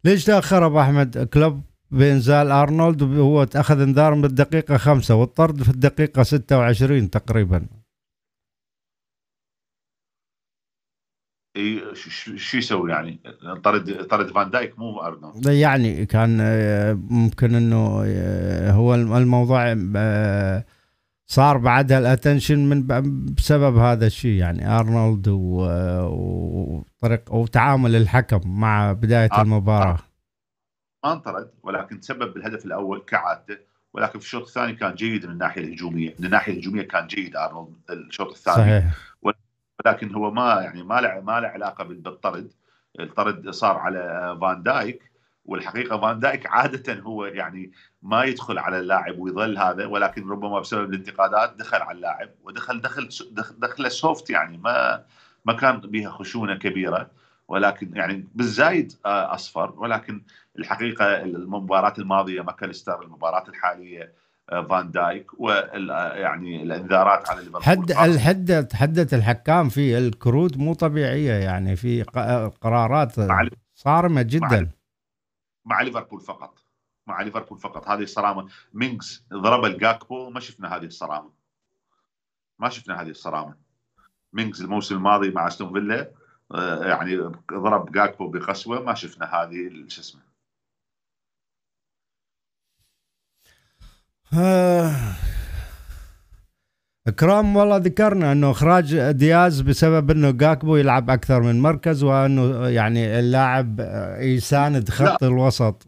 [0.03, 6.23] ليش تاخر أبو أحمد كلوب بانزال أرنولد وهو أخذ انذار بالدقيقه خمسة والطرد في الدقيقة
[6.23, 7.65] 26 تقريبا
[12.35, 13.19] شو يسوي يعني؟
[13.63, 15.45] طرد طرد فان دايك مو أرنولد.
[15.45, 20.65] يعني كان آه، ممكن إنه آه، هو الموضوع آه،
[21.25, 22.87] صار بعدها ال attention من
[23.35, 24.79] بسبب هذا الشيء يعني.
[24.79, 29.97] أرنولد وطريق وتعامل الحكم مع بداية المباراة.
[31.05, 33.57] ما انطرد ولكن تسبب بالهدف الأول كعادته
[33.93, 37.73] ولكن في الشوط الثاني كان جيد من الناحية الهجومية، من الناحية الهجومية كان جيد أرنولد
[37.89, 38.57] الشوط الثاني.
[38.57, 39.15] صحيح.
[39.85, 42.53] ولكن هو ما يعني ما له ما له علاقة بالطرد،
[42.99, 45.11] الطرد صار على فان دايك
[45.45, 47.71] والحقيقة فان دايك عادة هو يعني
[48.01, 53.09] ما يدخل على اللاعب ويظل هذا ولكن ربما بسبب الانتقادات دخل على اللاعب ودخل دخل
[53.57, 55.05] دخل soft يعني ما
[55.45, 57.11] ما كان بها خشونة كبيرة.
[57.47, 59.73] ولكن يعني بالزايد آه، أصفر.
[59.77, 60.21] ولكن
[60.59, 64.13] الحقيقة المباراة الماضية ماكاليستر المباراة الحالية
[64.47, 67.63] فان دايك ويعني الإنذارات على ليفربول.
[67.63, 72.03] حد الحدة حدت الحكام في الكروت مو طبيعية يعني في
[72.61, 73.11] قرارات
[73.75, 74.71] صارمة جدا.
[75.65, 76.59] مع, ليفربول فقط.
[77.07, 77.87] مع ليفربول فقط.
[77.87, 78.47] هذه الصرامة.
[78.73, 81.29] مينغز ضرب الجاكبو ما شفنا هذه الصرامة.
[82.59, 83.55] ما شفنا هذه الصرامة.
[84.33, 86.11] مينغز الموسم الماضي مع أستون فيلا
[86.51, 87.17] آه، يعني
[87.53, 90.21] ضرب جاكبو بقسوة ما شفنا هذه شو اسمه
[94.33, 94.91] آه.
[97.07, 103.19] إكرام والله ذكرنا إنه إخراج دياز بسبب إنه جاكبو يلعب أكثر من مركز وإنه يعني
[103.19, 103.79] اللاعب
[104.19, 105.27] يساند خط لا.
[105.27, 105.87] الوسط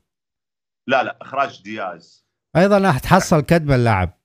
[0.88, 4.17] لا لا إخراج دياز أيضا راح تحصل كدب اللاعب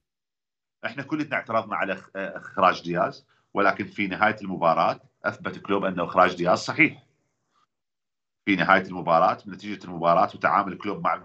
[0.87, 6.59] إحنا كلنا اعترضنا على إخراج دياز ولكن في نهاية المباراة اثبت كلوب إنه إخراج دياز
[6.59, 7.03] صحيح
[8.45, 11.23] في نهاية المباراة نتيجة المباراة وتعامل كلوب مع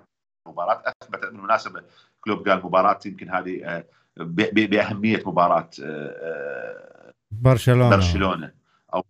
[0.47, 1.83] المباراة أثبت بالمناسبة
[2.27, 3.85] كلوب قال مباراة يمكن هذه آه،
[4.17, 7.89] بأهمية مباراة آه، آه، برشلونة.
[7.89, 8.53] برشلونة.
[8.93, 9.03] أو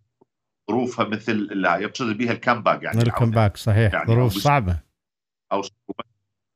[0.70, 3.02] ظروفها مثل لا يقصد بها ال comeback يعني.
[3.02, 3.94] ال comeback صحيح.
[3.94, 4.80] يعني ظروف صعبة.
[5.52, 5.62] أو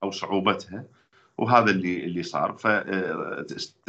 [0.03, 0.85] أو صعوبتها.
[1.39, 2.57] وهذا اللي اللي صار.
[2.57, 3.85] فاستبدال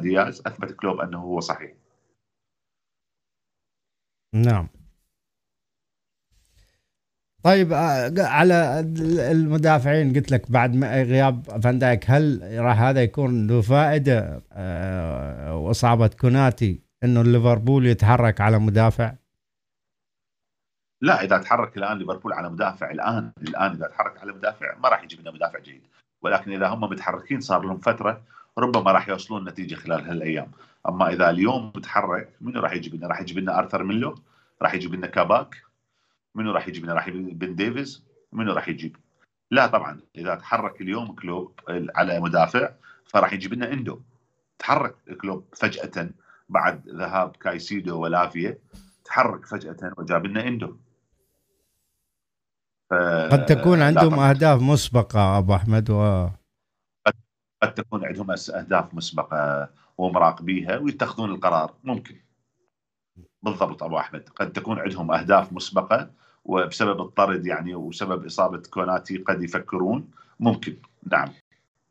[0.00, 1.72] دياز أثبت كلوب أنه هو صحيح.
[4.34, 4.68] نعم.
[7.48, 8.80] طيب آه، على
[9.30, 16.10] المدافعين قلت لك بعد غياب فان دايك هل راح هذا يكون له فائدة آه، وإصابة
[16.20, 19.14] كوناتي إنه ليفربول يتحرك على مدافع؟
[21.00, 25.02] لا إذا تحرك الآن ليفربول على مدافع الآن الآن إذا تحرك على مدافع ما راح
[25.02, 25.82] يجيب لنا مدافع جيد
[26.22, 28.22] ولكن إذا هم متحركين صار لهم فترة
[28.58, 30.50] ربما راح يوصلون نتيجة خلال هالأيام
[30.88, 34.14] أما إذا اليوم متحرك منو راح يجيب لنا؟ راح يجيب لنا أرثر ميلو
[34.62, 35.67] راح يجيب لنا كاباك
[36.34, 38.96] منو راح يجيب؟ راح يجيب بن ديفيز؟ منو راح يجيب؟
[39.50, 42.70] لا طبعا إذا تحرك اليوم كلوب على مدافع
[43.06, 44.00] فراح يجيب لنا إندو.
[44.58, 46.10] تحرك كلوب فجأة
[46.48, 48.58] بعد ذهاب كايسيدو ولافيا
[49.04, 50.76] تحرك فجأة وجاب لنا إندو.
[53.30, 56.28] قد تكون عندهم أهداف مسبقة أبو أحمد و
[57.62, 62.16] قد تكون عندهم أهداف مسبقة ومراقبيها ويتخذون القرار ممكن.
[63.50, 64.28] بالضبط أبو أحمد.
[64.36, 66.10] قد تكون عندهم أهداف مسبقة
[66.44, 70.10] وبسبب الطرد يعني وسبب إصابة كوناتي قد يفكرون.
[70.40, 70.76] ممكن.
[71.12, 71.28] نعم.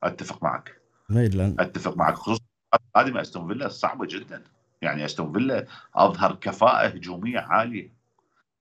[0.04, 0.82] أتفق معك.
[1.60, 2.13] أتفق معك.
[2.13, 2.41] خصوصا
[2.96, 4.43] قادمه أستون فيلا صعبة جدا.
[4.82, 5.65] يعني أستون فيلا
[5.96, 7.89] أظهر كفاءة هجومية عالية.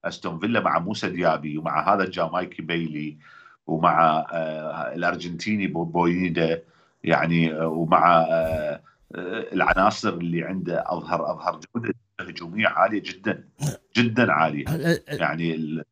[0.05, 3.19] أستون فيلا مع موسى ديابي ومع هذا الجامايكي بيلي
[3.67, 6.63] ومع آه الأرجنتيني بوينديا
[7.05, 8.81] يعني آه ومع آه
[9.53, 11.95] العناصر اللي عنده اظهر أظهر جودة.
[12.21, 13.45] هجوميه عالية جدا
[13.97, 14.65] جدا عالية.
[15.09, 15.85] يعني ال...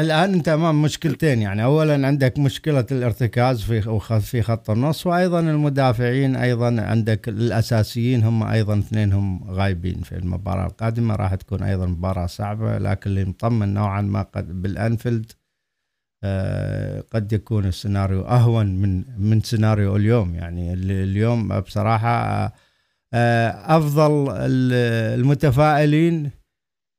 [0.00, 6.36] الآن أنت أمام مشكلتين يعني اولا عندك مشكلة الارتكاز في في خط النص وأيضا المدافعين
[6.36, 11.16] أيضا عندك الأساسيين هم أيضا اثنينهم غايبين في المباراة القادمة.
[11.16, 15.32] راح تكون أيضا مباراة صعبة لكن اللي مطمن نوعا ما قد بالأنفيلد
[16.24, 20.34] آه قد يكون السيناريو أهون من من سيناريو اليوم.
[20.34, 22.52] يعني اليوم بصراحة آه
[23.14, 26.30] أفضل المتفائلين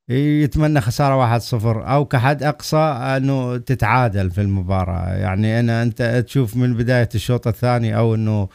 [0.09, 5.09] يتمنى خسارة 1-0 أو كحد أقصى أنه تتعادل في المباراة.
[5.09, 8.49] يعني أنا أنت تشوف من بداية الشوط الثاني أو إنه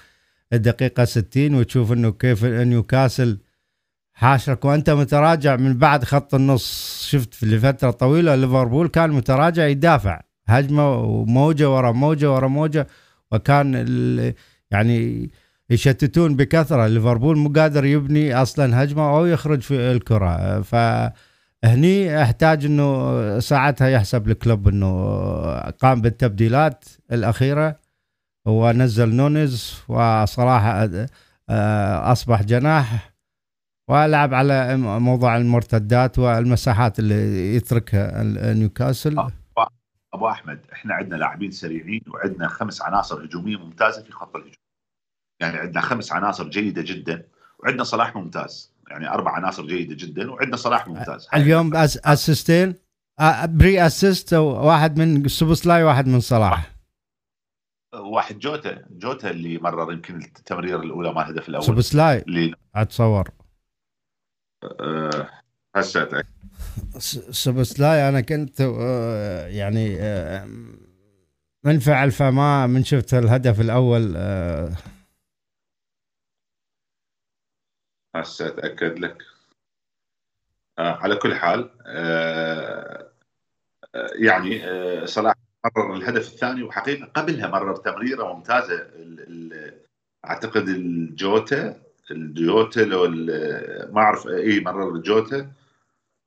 [0.53, 3.39] الدقيقة 60 وتشوف إنه كيف نيوكاسل
[4.13, 4.65] حاشرك.
[4.65, 6.99] وأنت متراجع من بعد خط النص.
[7.11, 10.21] شفت لفترة طويلة ليفربول كان متراجع يدافع.
[10.47, 12.87] هجمة وموجة ورا موجة ورا موجة.
[13.33, 14.35] وكان
[14.71, 15.31] يعني
[15.71, 16.87] يشتتون بكثرة.
[16.87, 20.61] ليفربول مو قادر يبني أصلا هجمة أو يخرج في الكرة.
[20.61, 20.75] ف
[21.65, 24.91] هني أحتاج إنه ساعتها يحسب لكلوب إنه
[25.71, 27.81] قام بالتبديلات الأخيرة.
[28.47, 30.89] هو نزل نونيز وصلاح
[31.51, 33.13] آه، أصبح جناح
[33.89, 39.17] ولعب على موضوع المرتدات والمساحات اللي يتركها نيوكاسل.
[40.15, 44.68] أبو أحمد أحنا عندنا لاعبين سريعين وعندنا خمس عناصر هجومية ممتازة في خط الهجوم.
[45.41, 47.27] يعني عندنا خمس عناصر جيدة جدا
[47.59, 48.73] وعندنا صلاح ممتاز.
[48.91, 51.29] يعني أربع عناصر جيدة جدا وعندنا صلاح ممتاز.
[51.35, 52.75] اليوم أس assistين
[53.45, 56.75] pre-assist واحد من سوبوسلاي واحد من صلاح.
[57.95, 58.39] واحد.
[58.39, 58.85] جوتا.
[58.91, 61.65] جوتا اللي مرر يمكن التمرير الأولى مال الهدف الأول.
[61.65, 62.19] سوبوسلاي.
[62.19, 63.31] اللي أتصور.
[64.81, 65.29] أه
[65.77, 66.23] هسه
[67.31, 70.49] سوبوسلاي أنا كنت أه يعني أه
[71.65, 74.73] منفعل فما من شفت الهدف الأول أه
[78.17, 79.23] هسه أتأكد لك.
[80.79, 83.09] آه على كل حال آه,
[83.95, 85.35] آه، يعني آه صلاح
[85.77, 89.73] مرر الهدف الثاني وحقيقة قبلها مرر تمريرة ممتازة ال ال
[90.27, 91.77] أعتقد لجوتا
[92.11, 93.09] لجوتا لو
[93.93, 95.51] ما أعرف إي مرر لجوتا.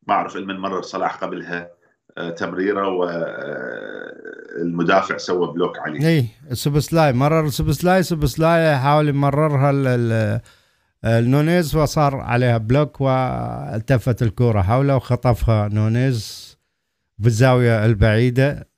[0.08, 1.70] ما أعرف من مرر صلاح قبلها
[2.18, 2.88] آه تمريرة
[4.58, 6.08] والمدافع آه، سوى block عليه.
[6.08, 9.72] إي سوبوسلاي مرر سوبوسلاي سوبوسلاي حاول يمررها
[11.06, 16.52] نونيز وصار عليها block والتفت الكرة حوله وخطفها نونيز
[17.20, 18.72] بالزاوية البعيدة.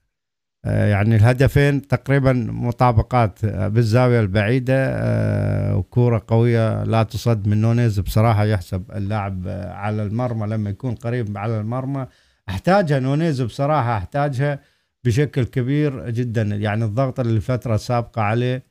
[0.66, 8.00] آه، يعني الهدفين تقريبا مطابقات بالزاوية البعيدة آه، وكورة قوية لا تصد من نونيز.
[8.00, 12.08] بصراحة يحسب اللاعب على المرمى لما يكون قريب على المرمى.
[12.50, 14.60] أحتاجها نونيز بصراحة أحتاجها
[15.04, 16.42] بشكل كبير جدا.
[16.42, 18.64] يعني الضغط اللي الفترة السابقة عليه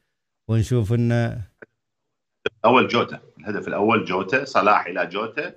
[0.49, 1.43] ونشوف إنه
[2.65, 3.21] أول جوتا.
[3.43, 5.55] الهدف الأول جوتا صلاح إلى جوتا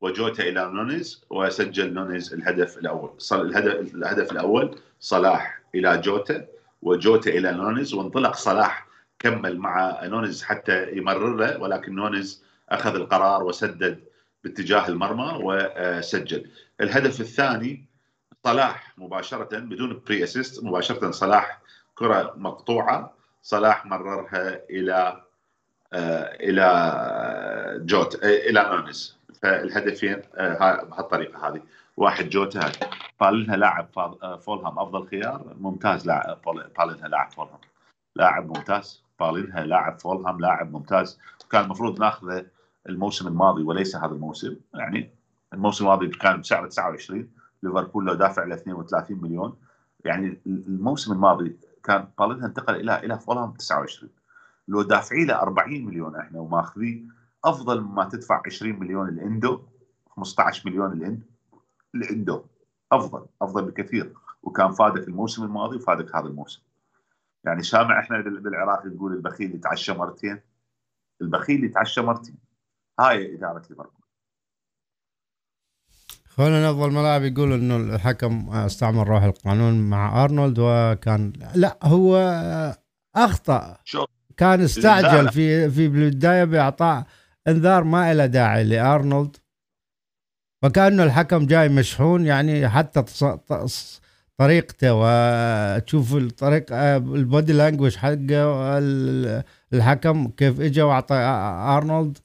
[0.00, 3.18] وجوتا إلى نونيز وسجل نونيز الهدف الأول.
[3.32, 6.46] الهدف الهدف الأول صلاح إلى جوتا
[6.82, 8.86] وجوتا إلى نونيز وانطلق صلاح
[9.18, 14.04] كمل مع نونيز حتى يمرر له ولكن نونيز أخذ القرار وسدد
[14.44, 16.50] باتجاه المرمى وسجل.
[16.80, 17.84] الهدف الثاني
[18.44, 21.62] صلاح مباشرة بدون pre-assist مباشرة صلاح
[21.94, 25.23] كرة مقطوعة صلاح مررها إلى
[25.94, 31.60] إلى جوتا آه، إلى نونيز فالهدفين آه، بهالطريقة هذه.
[31.96, 32.72] واحد جوتا
[33.20, 33.88] بالينها لاعب
[34.40, 35.56] فولهام أفضل خيار.
[35.60, 36.38] ممتاز لاعب
[36.76, 37.58] بالينها لاعب فولهام.
[38.16, 39.02] لاعب ممتاز.
[39.20, 41.18] بالينها لاعب فولهام لاعب ممتاز.
[41.50, 42.46] كان المفروض ناخذه
[42.88, 44.56] الموسم الماضي وليس هذا الموسم.
[44.74, 45.10] يعني
[45.52, 47.30] الموسم الماضي كان بسعر 29
[47.62, 49.56] ليفربول لو دافع له 32 مليون.
[50.04, 54.10] يعني الموسم الماضي كان بالينها انتقل إلى إلى فولهام 29
[54.68, 57.02] لو دافعي له 40 مليون إحنا وماخذيه
[57.44, 59.62] أفضل مما تدفع 20 مليون الإندو
[60.10, 61.26] 15 مليون الاندو
[61.94, 62.44] الإندو.
[62.92, 64.14] أفضل أفضل بكثير.
[64.42, 66.62] وكان فادك الموسم الماضي وفادك هذا الموسم.
[67.44, 70.40] يعني سامع إحنا بالعراق نقول البخيل يتعشى مرتين.
[71.22, 72.38] البخيل يتعشى مرتين.
[73.00, 74.04] هاي إدارة ليفربول.
[76.38, 82.16] هنا نفضل الملاعب يقول إنه الحكم استعمل روح القانون مع أرنولد وكان لا هو
[83.16, 83.78] أخطأ.
[83.84, 84.04] شو
[84.36, 87.04] كان استعجل في في البدايه بإعطاء
[87.48, 89.36] إنذار ما له داعي لأرنولد.
[90.62, 93.04] وكأنه الحكم جاي مشحون يعني حتى
[94.38, 98.78] طريقته وتشوف الطريقة البودي لانجوج حقه
[99.72, 101.14] الحكم كيف اجى وأعطى
[101.76, 102.18] أرنولد.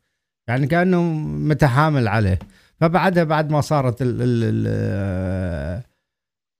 [0.48, 2.40] يعني كأنه متحامل عليه.
[2.80, 3.98] فبعدها بعد ما صارت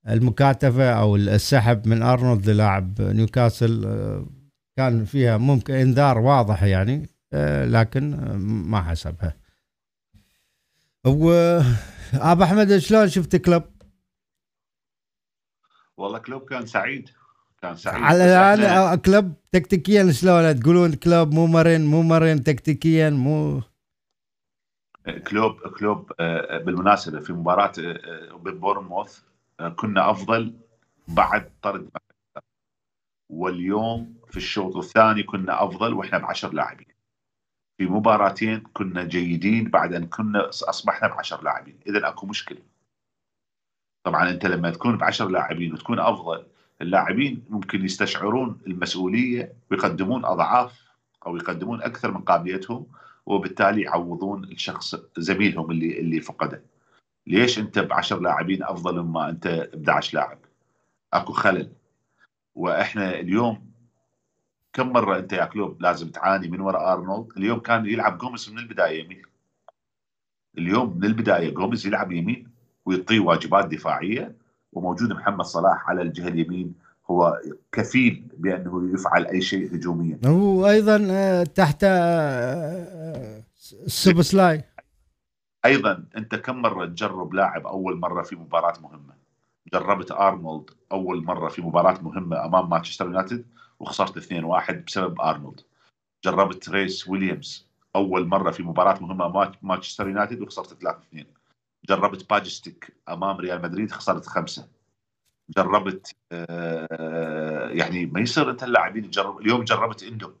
[0.08, 3.84] المكاتفه أو السحب من أرنولد للاعب نيوكاسل
[4.80, 8.16] كان فيها ممكن إنذار واضح يعني آه، لكن
[8.70, 9.36] ما حسبها.
[11.06, 11.30] و
[12.14, 13.62] ابو أحمد شلون شفت كلوب؟
[15.96, 17.08] والله كلوب كان سعيد.
[17.62, 18.02] كان سعيد.
[18.02, 23.62] على الآن كلوب تكتيكيا شلون؟ تقولون كلوب مو مرن مو مرن تكتيكيا مو
[25.28, 29.20] كلوب كلوب آه، بالمناسبة في مباراة آه، ببورنموث
[29.76, 30.54] كنا أفضل
[31.08, 31.90] بعد طرد
[33.30, 36.86] واليوم في الشوط الثاني كنا أفضل وإحنا بعشر لاعبين
[37.78, 42.62] في مباراتين كنا جيدين بعد أن كنا أصبحنا بعشر لاعبين اذا أكو مشكلة
[44.04, 46.46] طبعا أنت لما تكون بعشر لاعبين وتكون أفضل
[46.82, 50.90] اللاعبين ممكن يستشعرون المسؤولية ويقدمون أضعاف
[51.26, 52.86] أو يقدمون أكثر من قابليتهم
[53.26, 56.62] وبالتالي يعوضون الشخص زميلهم اللي اللي فقده.
[57.26, 60.38] ليش أنت ب 10 لاعبين أفضل مما أنت ب 11 لاعب؟
[61.12, 61.72] أكو خلل.
[62.60, 63.70] وإحنا اليوم
[64.72, 68.58] كم مرة أنت يا كلوب لازم تعاني من وراء أرنولد؟ اليوم كان يلعب جوميز من
[68.58, 69.22] البداية يمين.
[70.58, 72.48] اليوم من البداية جوميز يلعب يمين
[72.84, 74.36] ويعطيه واجبات دفاعية
[74.72, 76.74] وموجود محمد صلاح على الجهة اليمين
[77.10, 77.40] هو
[77.72, 80.18] كفيل بأنه يفعل أي شيء هجوميا.
[80.26, 83.42] هو أيضا آه، تحت آه،
[83.86, 84.64] سوبسلاي
[85.64, 89.19] أيضا أنت كم مرة تجرب لاعب أول مرة في مباراة مهمة؟
[89.72, 93.46] جربت أرنولد أول مرة في مباراة مهمة أمام مانشستر يونايتد
[93.80, 95.60] وخسرت 2-1 بسبب أرنولد.
[96.24, 100.72] جربت ريس ويليامز أول مرة في مباراة مهمة أمام مانشستر يونايتد وخسرت
[101.14, 101.24] 3-2
[101.88, 104.68] جربت باجستيك أمام ريال مدريد خسرت خمسة.
[105.56, 110.32] جربت آه يعني ما يصير أنت اللاعبين تجرب اليوم جربت إندو.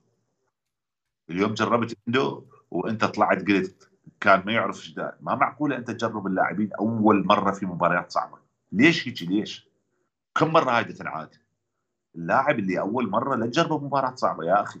[1.30, 3.90] اليوم جربت إندو وأنت طلعت قلت
[4.20, 8.38] كان ما يعرف إيش ما معقولة أنت تجرب اللاعبين أول مرة في مباريات صعبة.
[8.72, 9.68] ليش هيك ليش؟
[10.34, 11.34] كم مرة هاي تنعاد؟
[12.14, 14.80] اللاعب اللي أول مرة لا تجربه مباراة صعبة يا أخي.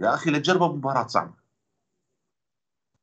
[0.00, 1.44] يا أخي لا تجربه مباراة صعبة.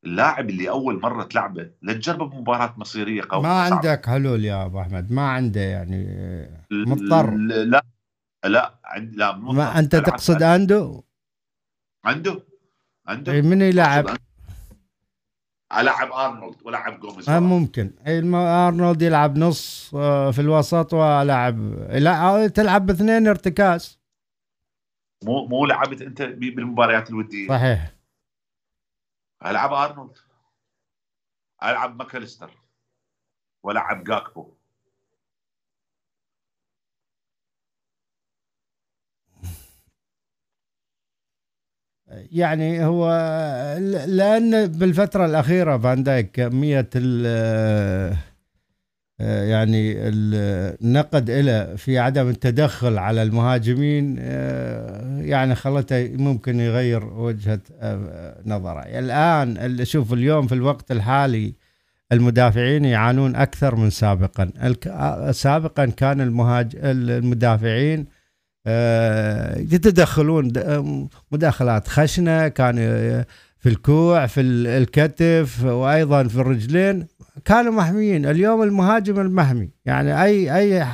[0.05, 3.75] اللاعب اللي أول مرة تلعبه لا تجربه بمباراه مصيرية قوية ما صعبة.
[3.75, 6.05] عندك حلول يا أبو أحمد ما عنده يعني
[6.71, 7.35] مضطر.
[7.35, 7.85] لا
[8.45, 11.03] لا عند لا ما أنت تقصد عنده؟
[12.05, 12.43] عنده.
[13.07, 13.31] عنده.
[13.31, 14.05] إيه، من يلعب؟
[15.77, 17.91] ألعب أرنولد وألعب جوميز آه ممكن.
[18.35, 21.57] أرنولد يلعب نص آه، في الوسط وألعب.
[21.91, 23.99] لا آه، تلعب باثنين ارتكاز.
[25.23, 27.47] مو مو لعبت أنت بالمباريات الودية.
[27.47, 27.93] صحيح.
[29.45, 30.17] ألعب أرنولد.
[31.63, 32.51] ألعب ماكاليستر.
[33.63, 34.53] وألعب جاكبو.
[42.31, 43.09] يعني هو
[44.07, 48.17] لأن بالفترة الأخيرة فان دايك كمية ال
[49.19, 54.17] يعني النقد له في عدم التدخل على المهاجمين
[55.27, 57.59] يعني خلته ممكن يغير وجهة
[58.45, 58.79] نظره.
[58.79, 61.53] الآن شوف اليوم في الوقت الحالي
[62.11, 64.51] المدافعين يعانون أكثر من سابقا.
[65.31, 68.20] سابقا كان المهاج المدافعين آه،
[69.57, 70.53] يتدخلون
[71.31, 72.75] مداخلات خشنة كان
[73.61, 77.07] في الكوع في الكتف وأيضا في الرجلين.
[77.45, 78.25] كانوا محميين.
[78.25, 79.69] اليوم المهاجم المحمي.
[79.85, 80.87] يعني أي أي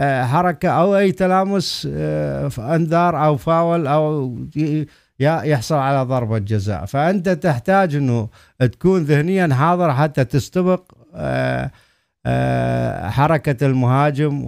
[0.00, 4.36] آه، حركة أو أي تلامس آه، أنذار أو فاول أو
[5.20, 6.84] يحصل على ضربة جزاء.
[6.84, 8.28] فأنت تحتاج إنه
[8.60, 10.82] تكون ذهنيا حاضر حتى تستبق
[13.10, 14.44] حركة المهاجم.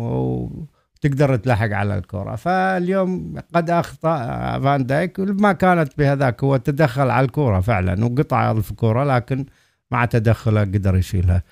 [1.06, 2.36] وتقدر تلحق على الكرة.
[2.36, 4.18] فاليوم قد أخطأ
[4.60, 9.46] فان دايك ما كانت بهذاك هو تدخل على الكرة فعلا وقطع الكره لكن
[9.90, 11.42] مع تدخله قدر يشيلها.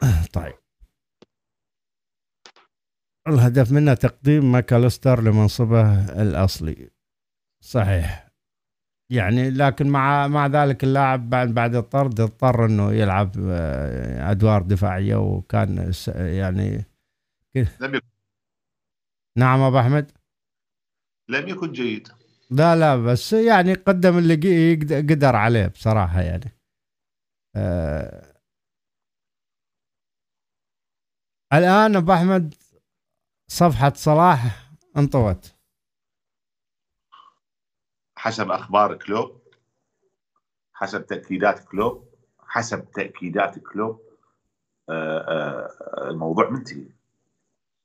[0.32, 0.54] طيب.
[3.28, 6.90] الهدف منه تقديم ماكالستر لمنصبه الأصلي.
[7.60, 8.29] صحيح.
[9.10, 15.16] يعني لكن مع مع ذلك اللاعب بعد بعد الطرد اضطر إنه يلعب آه، أدوار دفاعية
[15.16, 16.84] وكان يعني
[17.80, 18.06] لم يكن.
[19.38, 20.12] نعم أبو أحمد؟
[21.28, 22.08] لم يكن جيد.
[22.50, 26.50] لا لا بس يعني قدم اللي قدر عليه بصراحة يعني.
[27.56, 28.30] آه
[31.52, 32.54] الآن أبو أحمد
[33.48, 35.59] صفحة صلاح انطوت.
[38.20, 39.40] حسب أخبار كلوب
[40.74, 42.04] حسب تأكيدات كلوب
[42.38, 44.00] حسب تأكيدات كلوب
[44.90, 46.84] آه، آه، الموضوع منتهي.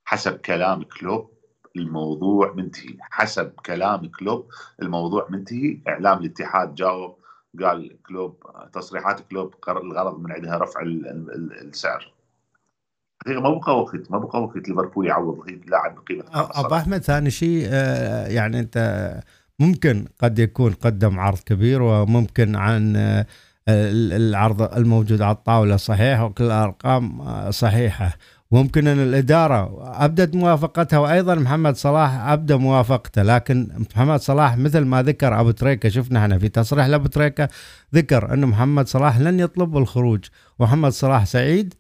[0.06, 1.32] حسب كلام كلوب
[1.76, 2.98] الموضوع منتهي.
[3.02, 4.50] حسب كلام كلوب
[4.82, 5.80] الموضوع منتهي.
[5.88, 7.18] إعلام الاتحاد جاوب
[7.62, 12.14] قال كلوب تصريحات كلوب الغرض من عندها رفع السعر.
[13.26, 17.68] حقيقه ما بقى وقت ما بقى وقت ليفربول يعوض لاعب بقيمة أبو أحمد ثاني شيء
[17.72, 18.78] آه، يعني أنت
[19.60, 23.26] ممكن قد يكون قدم عرض كبير وممكن عن آه،
[24.18, 28.18] العرض الموجود على الطاولة صحيح وكل الأرقام آه، صحيحة.
[28.52, 35.04] ممكن أن الإدارة أبدت موافقتها وأيضا محمد صلاح أبدى موافقته لكن محمد صلاح مثل ما
[35.04, 37.50] ذكر أبو تريكة شفنا إحنا في تصريح لأبو تريكة
[37.96, 40.26] ذكر أن محمد صلاح لن يطلب الخروج.
[40.60, 41.74] ومحمد صلاح سعيد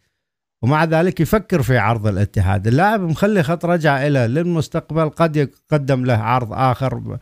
[0.61, 2.67] ومع ذلك يفكر في عرض الاتحاد.
[2.67, 7.17] اللاعب مخلي خط رجع إلى للمستقبل قد يقدم له عرض آخر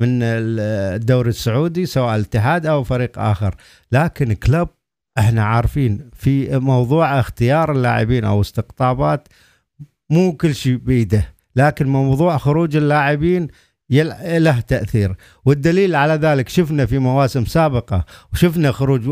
[0.00, 3.54] من الدوري السعودي سواء الاتحاد أو فريق آخر.
[3.92, 4.68] لكن كلوب
[5.18, 9.28] إحنا عارفين في موضوع اختيار اللاعبين أو استقطابات
[10.10, 13.48] مو كل شيء بيده لكن موضوع خروج اللاعبين
[13.90, 15.16] له تأثير.
[15.44, 19.08] والدليل على ذلك شفنا في مواسم سابقة وشفنا خروج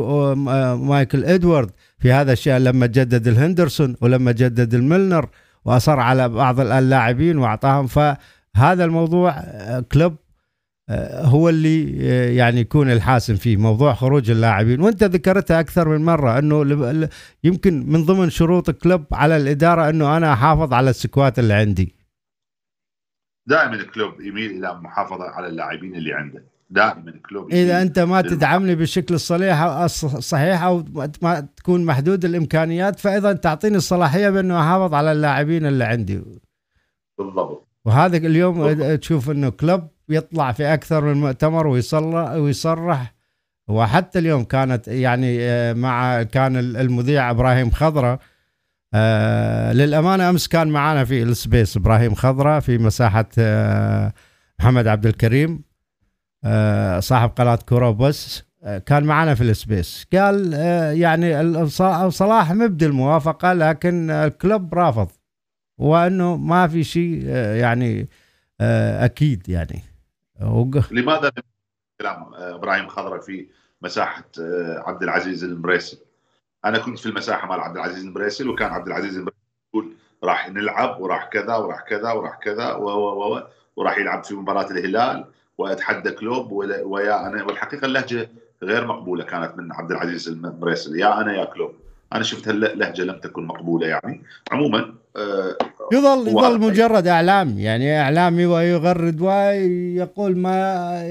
[0.76, 5.28] مايكل إدوارد في هذا الشيء لما جدد الهندرسون ولما جدد الميلنر
[5.64, 7.86] وأصر على بعض اللاعبين وأعطاهم.
[7.86, 10.25] فهذا الموضوع آه، كلوب آه،
[10.90, 14.80] هو اللي آه، يعني يكون الحاسم فيه موضوع خروج اللاعبين.
[14.80, 17.08] وانت ذكرتها أكثر من مرة أنه
[17.44, 21.94] يمكن من ضمن شروط كلوب على الإدارة أنه أنا أحافظ على ال squad اللي عندي.
[23.46, 26.44] دائما كلوب يميل إلى المحافظه على اللاعبين اللي عنده.
[26.70, 30.84] دائما كلوب إذا أنت ما تدعمني بالشكل الصحيح الصحيح أو
[31.22, 36.22] ما تكون محدود الإمكانيات فإذا تعطيني الصلاحية بأنه أحافظ على اللاعبين اللي عندي.
[37.18, 37.68] بالضبط.
[37.84, 38.98] وهذا اليوم بالضبط.
[39.00, 43.14] تشوف أنه كلوب يطلع في أكثر من مؤتمر ويصرح ويصرح.
[43.68, 48.18] وحتى اليوم كانت يعني آه، مع كان المذيع إبراهيم خضره
[48.94, 54.12] آه للأمانة أمس كان معنا في ال space إبراهيم خضره في مساحة آه
[54.58, 55.62] محمد عبد الكريم
[56.98, 58.42] صاحب قناة كوره بس
[58.86, 60.06] كان معنا في ال space.
[60.12, 60.52] قال
[60.98, 61.66] يعني
[62.10, 65.08] صلاح مبدي الموافقة لكن الكلوب رافض
[65.78, 68.08] وأنه ما في شيء يعني
[68.60, 69.82] أكيد يعني.
[70.92, 71.32] هذا
[72.00, 73.46] كلام آه، إبراهيم خضره في
[73.82, 75.98] مساحة آه، عبد العزيز المريسل
[76.64, 79.92] أنا كنت في المساحة مال عبد العزيز المريسل وكان عبد العزيز المريسل يقول
[80.24, 83.42] راح نلعب وراح كذا وراح كذا وراح كذا و و
[83.76, 85.24] وراح يلعب في مباراة الهلال
[85.58, 87.44] وأتحدى كلوب ويا أنا.
[87.44, 88.30] والحقيقة اللهجة
[88.62, 91.74] غير مقبولة كانت من عبد العزيز المريسل يا أنا يا كلوب.
[92.12, 94.22] أنا شفت اللهجه لم تكن مقبولة يعني.
[94.52, 95.56] عموما آه
[95.92, 101.02] يظل يظل مجرد إعلام يعني اعلامي ويغرد ويقول ما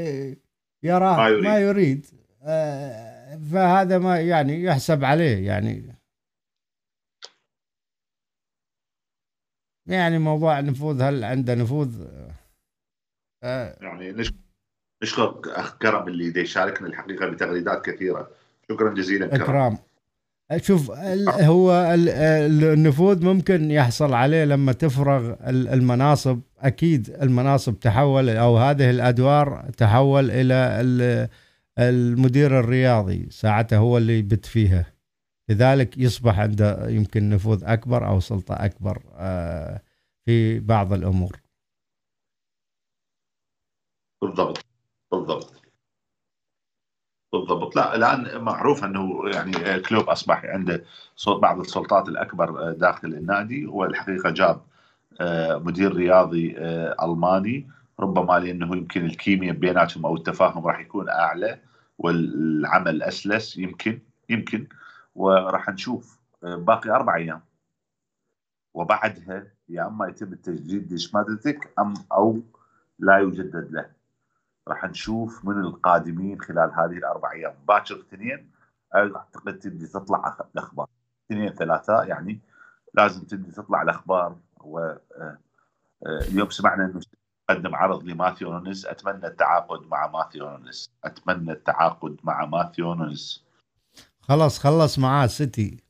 [0.84, 2.06] يراه ما يريد, ما يريد.
[2.44, 5.96] آه فهذا ما يعني يحسب عليه يعني.
[9.88, 12.08] يعني موضوع نفوذ هل عنده نفوذ؟
[13.44, 13.78] آه.
[13.82, 14.30] يعني
[15.04, 18.32] نشكر اخ كرم اللي يشاركنا الحقيقة بتغريدات كثيرة؟
[18.70, 19.42] شكرا جزيلا كرم.
[19.42, 19.78] إكرام.
[20.58, 20.91] شوف
[21.30, 21.93] هو
[22.74, 26.41] النفوذ ممكن يحصل عليه لما تفرغ المناصب.
[26.60, 31.30] أكيد المناصب تحول أو هذه الأدوار تحول إلى
[31.80, 34.86] المدير الرياضي ساعته هو اللي يبت فيها.
[35.50, 39.82] لذلك يصبح عنده يمكن نفوذ أكبر أو سلطة أكبر آه،
[40.26, 41.39] في بعض الأمور.
[44.22, 44.66] بالضبط.
[45.12, 45.64] بالضبط.
[47.40, 47.76] بالضبط.
[47.76, 50.84] لا الآن معروف أنه يعني كلوب أصبح عنده
[51.28, 53.68] بعض السلطات الأكبر داخل النادي.
[53.68, 54.62] والحقيقة جاب
[55.66, 56.56] مدير رياضي
[57.04, 57.68] ألماني.
[58.00, 61.60] ربما لأنه يمكن الكيمياء بيناتهم أو التفاهم راح يكون أعلى
[61.98, 64.68] والعمل أسلس يمكن يمكن.
[65.16, 67.42] وراح نشوف باقي أربع أيام.
[68.74, 72.40] وبعدها يا أما يتم التجديد لشمادتك أم أو
[73.00, 73.95] لا يجدد له.
[74.68, 77.53] راح نشوف من القادمين خلال هذه الأربع أيام.
[77.68, 78.51] باكر اثنين
[78.95, 80.88] أعتقد تبدي تطلع الأخبار.
[81.26, 82.39] اثنين ثلاثاء يعني
[82.93, 84.36] لازم تبدي تطلع الأخبار.
[84.66, 84.97] و آه،
[86.05, 87.01] آه، اليوم سمعنا إنه
[87.49, 93.43] قدم عرض لماثيو نونيز أتمنى التعاقد مع ماثيو نونيز أتمنى التعاقد مع ماثيو نونيز
[94.20, 95.84] خلص خلص معاه سيتي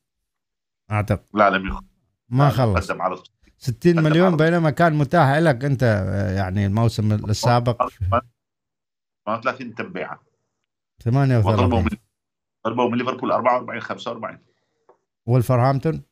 [0.90, 1.24] أعتقد.
[1.34, 1.84] لا لم يخلص
[2.28, 2.90] ما خلص.
[2.90, 3.22] قدم عرض.
[3.58, 5.82] 60 مليون بينما كان متاح لك أنت
[6.36, 7.88] يعني الموسم السابق.
[9.26, 10.22] 38 تم بيعه
[11.02, 11.88] 38 طلبوا من
[12.62, 14.38] طلبوا من ليفربول 44 45
[15.26, 16.02] ولفرهامبتون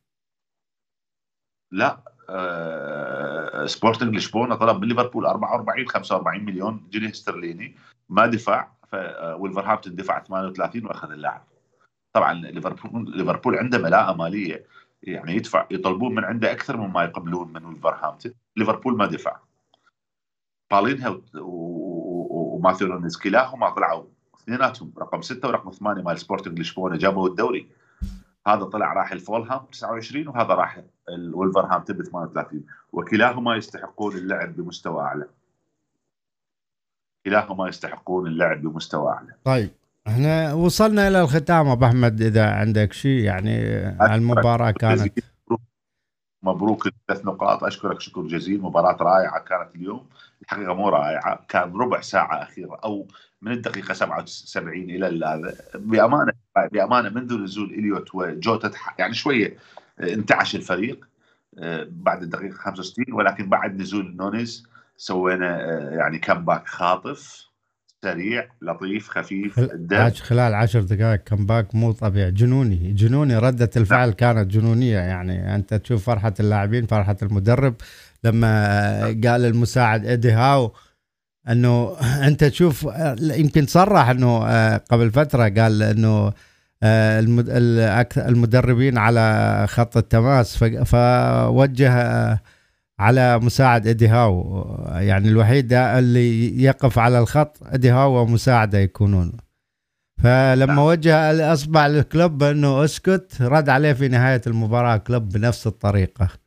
[1.71, 7.77] لا آه سبورتنج لشبونة طلب من ليفربول 44 45 مليون جنيه استرليني.
[8.09, 8.69] ما دفع
[9.39, 11.45] ولفرهامبتون دفع 38 وأخذ اللاعب.
[12.13, 14.67] طبعا ليفربول ليفربول عنده ملاءة مالية
[15.03, 19.41] يعني يدفع يطلبون من عنده أكثر مما يقبلون من ولفرهامبتون ليفربول ما دفع.
[20.73, 21.74] بالينها وماثيو
[22.83, 24.05] نونيز كلاهما طلعوا
[24.35, 24.93] اثنيناتهم.
[24.99, 27.67] رقم ستة ورقم ثمانية مال سبورتنج لشبونة جابوا الدوري.
[28.47, 35.27] هذا طلع راح الفولهام 29 وهذا راح الولفرهامبتون ب 38 وكلاهما يستحقون اللعب بمستوى أعلى.
[37.25, 39.35] كلاهما يستحقون اللعب بمستوى أعلى.
[39.45, 39.71] طيب
[40.07, 43.59] إحنا وصلنا إلى الختام أبو أحمد إذا عندك شيء يعني
[44.15, 45.19] المباراة كانت
[46.43, 47.65] مبروك الثلاث نقاط.
[47.65, 48.63] أشكرك شكر جزيل.
[48.63, 50.07] مباراة رائعة كانت اليوم.
[50.45, 51.45] الحقيقة مو رائعة.
[51.49, 53.09] كان ربع ساعة أخيرة أو
[53.43, 55.55] من الدقيقة 77 إلى هذا.
[55.75, 56.33] بأمانة
[56.73, 59.57] بأمانة منذ نزول إليوت وجوتا يعني شوية
[60.01, 61.05] انتعش الفريق
[61.59, 64.67] آه، بعد الدقيقة 65 ولكن بعد نزول نونيز
[64.97, 67.45] سوينا آه، يعني كمباك خاطف
[68.05, 70.11] سريع لطيف خفيف الدم.
[70.11, 72.31] خلال عشر دقائق كمباك مو طبيعي.
[72.31, 73.39] جنوني جنوني.
[73.39, 74.17] ردة الفعل نعم.
[74.17, 74.99] كانت جنونية.
[74.99, 77.75] يعني أنت تشوف فرحة اللاعبين فرحة المدرب.
[78.25, 80.73] لما قال المساعد إيدي هاو
[81.49, 81.97] إنه
[82.29, 82.89] أنت تشوف
[83.21, 86.33] يمكن صرح إنه آه، قبل فترة قال إنه
[86.83, 87.21] آه،
[88.17, 92.41] المدربين على خط التماس فوجه آه،
[92.99, 94.65] على مساعد إيدي هاو.
[94.95, 99.33] يعني الوحيد اللي يقف على الخط إيدي هاو ومساعده يكونون.
[100.23, 100.79] فلما نعم.
[100.79, 106.44] وجه أصبع الكلوب إنه أسكت رد عليه في نهاية المباراة كلوب بنفس الطريقة.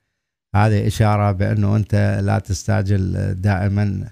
[0.55, 4.11] هذه إشارة بأنه أنت لا تستعجل دائما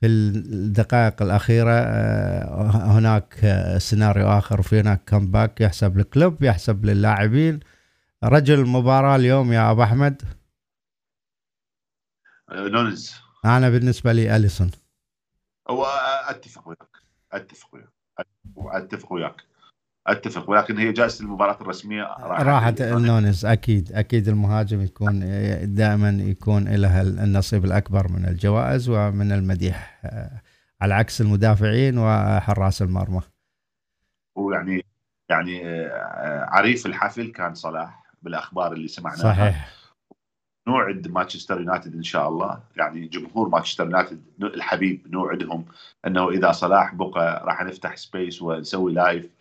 [0.00, 1.70] في الدقائق الأخيرة.
[1.72, 3.34] آه، هناك
[3.78, 7.60] سيناريو آخر وفي هناك comeback يحسب للكلوب يحسب للاعبين.
[8.24, 10.22] رجل المباراه اليوم يا أبو أحمد.
[12.52, 13.14] نونيز
[13.44, 14.70] أنا بالنسبة لي أليسون.
[15.70, 15.84] هو
[16.28, 16.88] أتفق وياك.
[17.32, 17.88] أتفق وياك.
[18.58, 19.55] أتفق وياك.
[20.06, 22.82] أتفق ولكن هي جائزة المباراة الرسمية راحت.
[22.82, 25.20] نونيز أكيد أكيد المهاجم يكون
[25.74, 30.00] دائما يكون له النصيب الأكبر من الجوائز ومن المديح
[30.80, 33.20] على عكس المدافعين وحراس المرمى.
[34.36, 34.84] ويعني
[35.30, 35.62] يعني
[36.48, 39.18] عريف الحفل كان صلاح بالأخبار اللي سمعناها.
[39.18, 39.68] صحيح.
[40.68, 42.60] نوعد مانشستر يونايتد إن شاء الله.
[42.76, 45.64] يعني جمهور مانشستر يونايتد الحبيب نوعدهم
[46.06, 49.35] إنه إذا صلاح بقى راح نفتح space ونسوي live.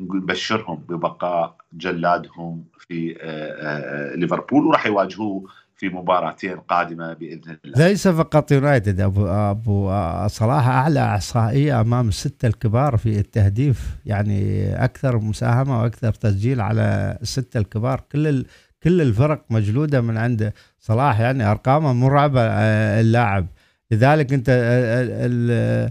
[0.00, 5.44] نقول نبشرهم ببقاء جلادهم في آه، آه، ليفربول وراح يواجهوه
[5.76, 7.88] في مباراتين قادمة بإذن الله.
[7.88, 9.90] ليس فقط يونايتد أبو أبو
[10.26, 17.58] صلاح أعلى إحصائية أمام الستة الكبار في التهديف يعني أكثر مساهمة وأكثر تسجيل على الستة
[17.58, 18.46] الكبار كل ال...
[18.82, 23.46] كل الفرق مجلودة من عنده صلاح يعني أرقامه مرعبة آه، اللاعب
[23.90, 25.90] لذلك أنت آه،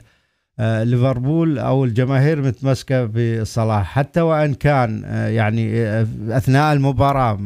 [0.60, 7.40] ليفربول أو الجماهير متمسكة بصلاح حتى وإن كان آه، يعني آه، أثناء المباراة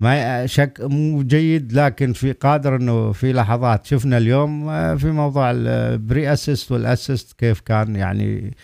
[0.00, 6.32] ما شك مو جيد لكن في قادر إنه في لحظات شفنا اليوم في موضوع ال
[6.32, 8.56] pre-assist وال assist كيف كان يعني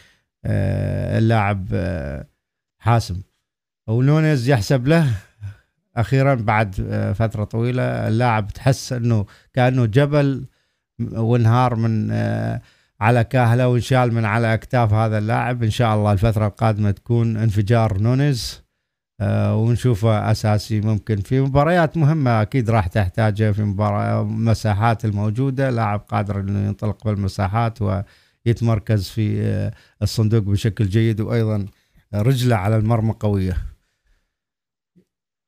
[0.47, 1.66] اللاعب
[2.78, 3.20] حاسم.
[3.88, 5.07] ونونيز يحسب له
[5.97, 6.74] أخيرا بعد
[7.18, 10.45] فترة طويلة اللاعب تحس إنه كأنه جبل
[11.12, 12.11] وانهار من
[13.01, 15.62] على كاهله وانشال من على أكتاف هذا اللاعب.
[15.62, 18.62] إن شاء الله الفترة القادمة تكون انفجار نونيز
[19.20, 25.70] آه ونشوفه أساسي ممكن في مباريات مهمة أكيد راح تحتاجه في مباراة مساحات الموجودة.
[25.70, 27.78] لاعب قادر إنه ينطلق بالمساحات
[28.46, 29.72] يتمركز في آه،
[30.03, 31.66] الصندوق بشكل جيد وأيضا
[32.14, 33.70] رجله على المرمى قوية.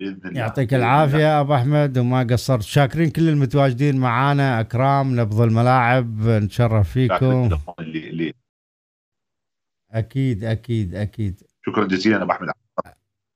[0.03, 0.41] بإذن الله.
[0.41, 1.41] يعطيك العافية الله.
[1.41, 2.63] أبو أحمد وما قصرت.
[2.63, 4.61] شاكرين كل المتواجدين معانا.
[4.61, 6.21] أكرام نبض الملاعب.
[6.29, 7.47] نتشرف فيكم.
[7.47, 8.35] لكم اللي اللي
[9.91, 11.43] أكيد أكيد أكيد.
[11.67, 12.49] شكرا جزيلا أبو أحمد.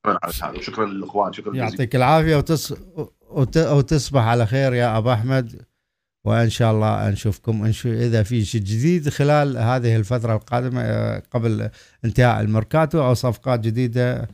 [0.07, 0.59] شكرا على هذا.
[0.59, 1.33] وشكرا للإخوان.
[1.33, 1.69] شكرا جزيلا.
[1.69, 2.73] يعطيك العافية وتص...
[3.31, 3.57] وت...
[3.59, 5.63] وتصبح على خير يا أبو أحمد.
[6.25, 7.93] وإن شاء الله نشوفكم إن شاء...
[7.93, 11.71] إذا في شيء جديد خلال هذه الفترة القادمة آه، قبل
[12.05, 14.29] انتهاء الميركاتو أو صفقات جديدة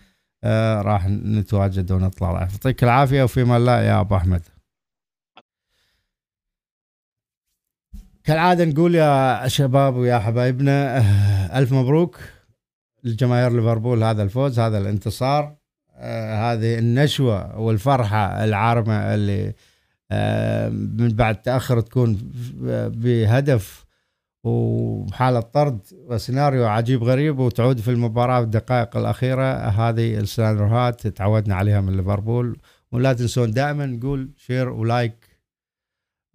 [0.44, 2.40] آه، راح نتواجد ونطلع.
[2.40, 4.42] يعطيك العافية وفي أمان الله يا أبو أحمد.
[8.24, 12.18] كالعادة نقول يا شباب ويا حبايبنا آه، ألف مبروك
[13.04, 15.56] لجماهير ليفربول هذا الفوز هذا الانتصار.
[15.94, 19.54] آه، هذه النشوة والفرحة العارمة اللي
[20.70, 22.32] من بعد تأخر تكون
[22.94, 23.84] بهدف
[24.44, 29.54] وحالة طرد وسيناريو عجيب غريب وتعود في المباراة في الدقائق الأخيرة.
[29.54, 32.58] هذه السيناريوهات تعودنا عليها من ليفربول.
[32.92, 35.38] ولا تنسون دائما نقول share و like.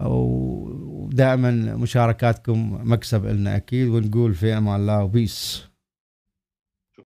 [0.06, 3.88] ودائما مشاركاتكم مكسب لنا أكيد.
[3.88, 5.68] ونقول في أمان الله وبيس.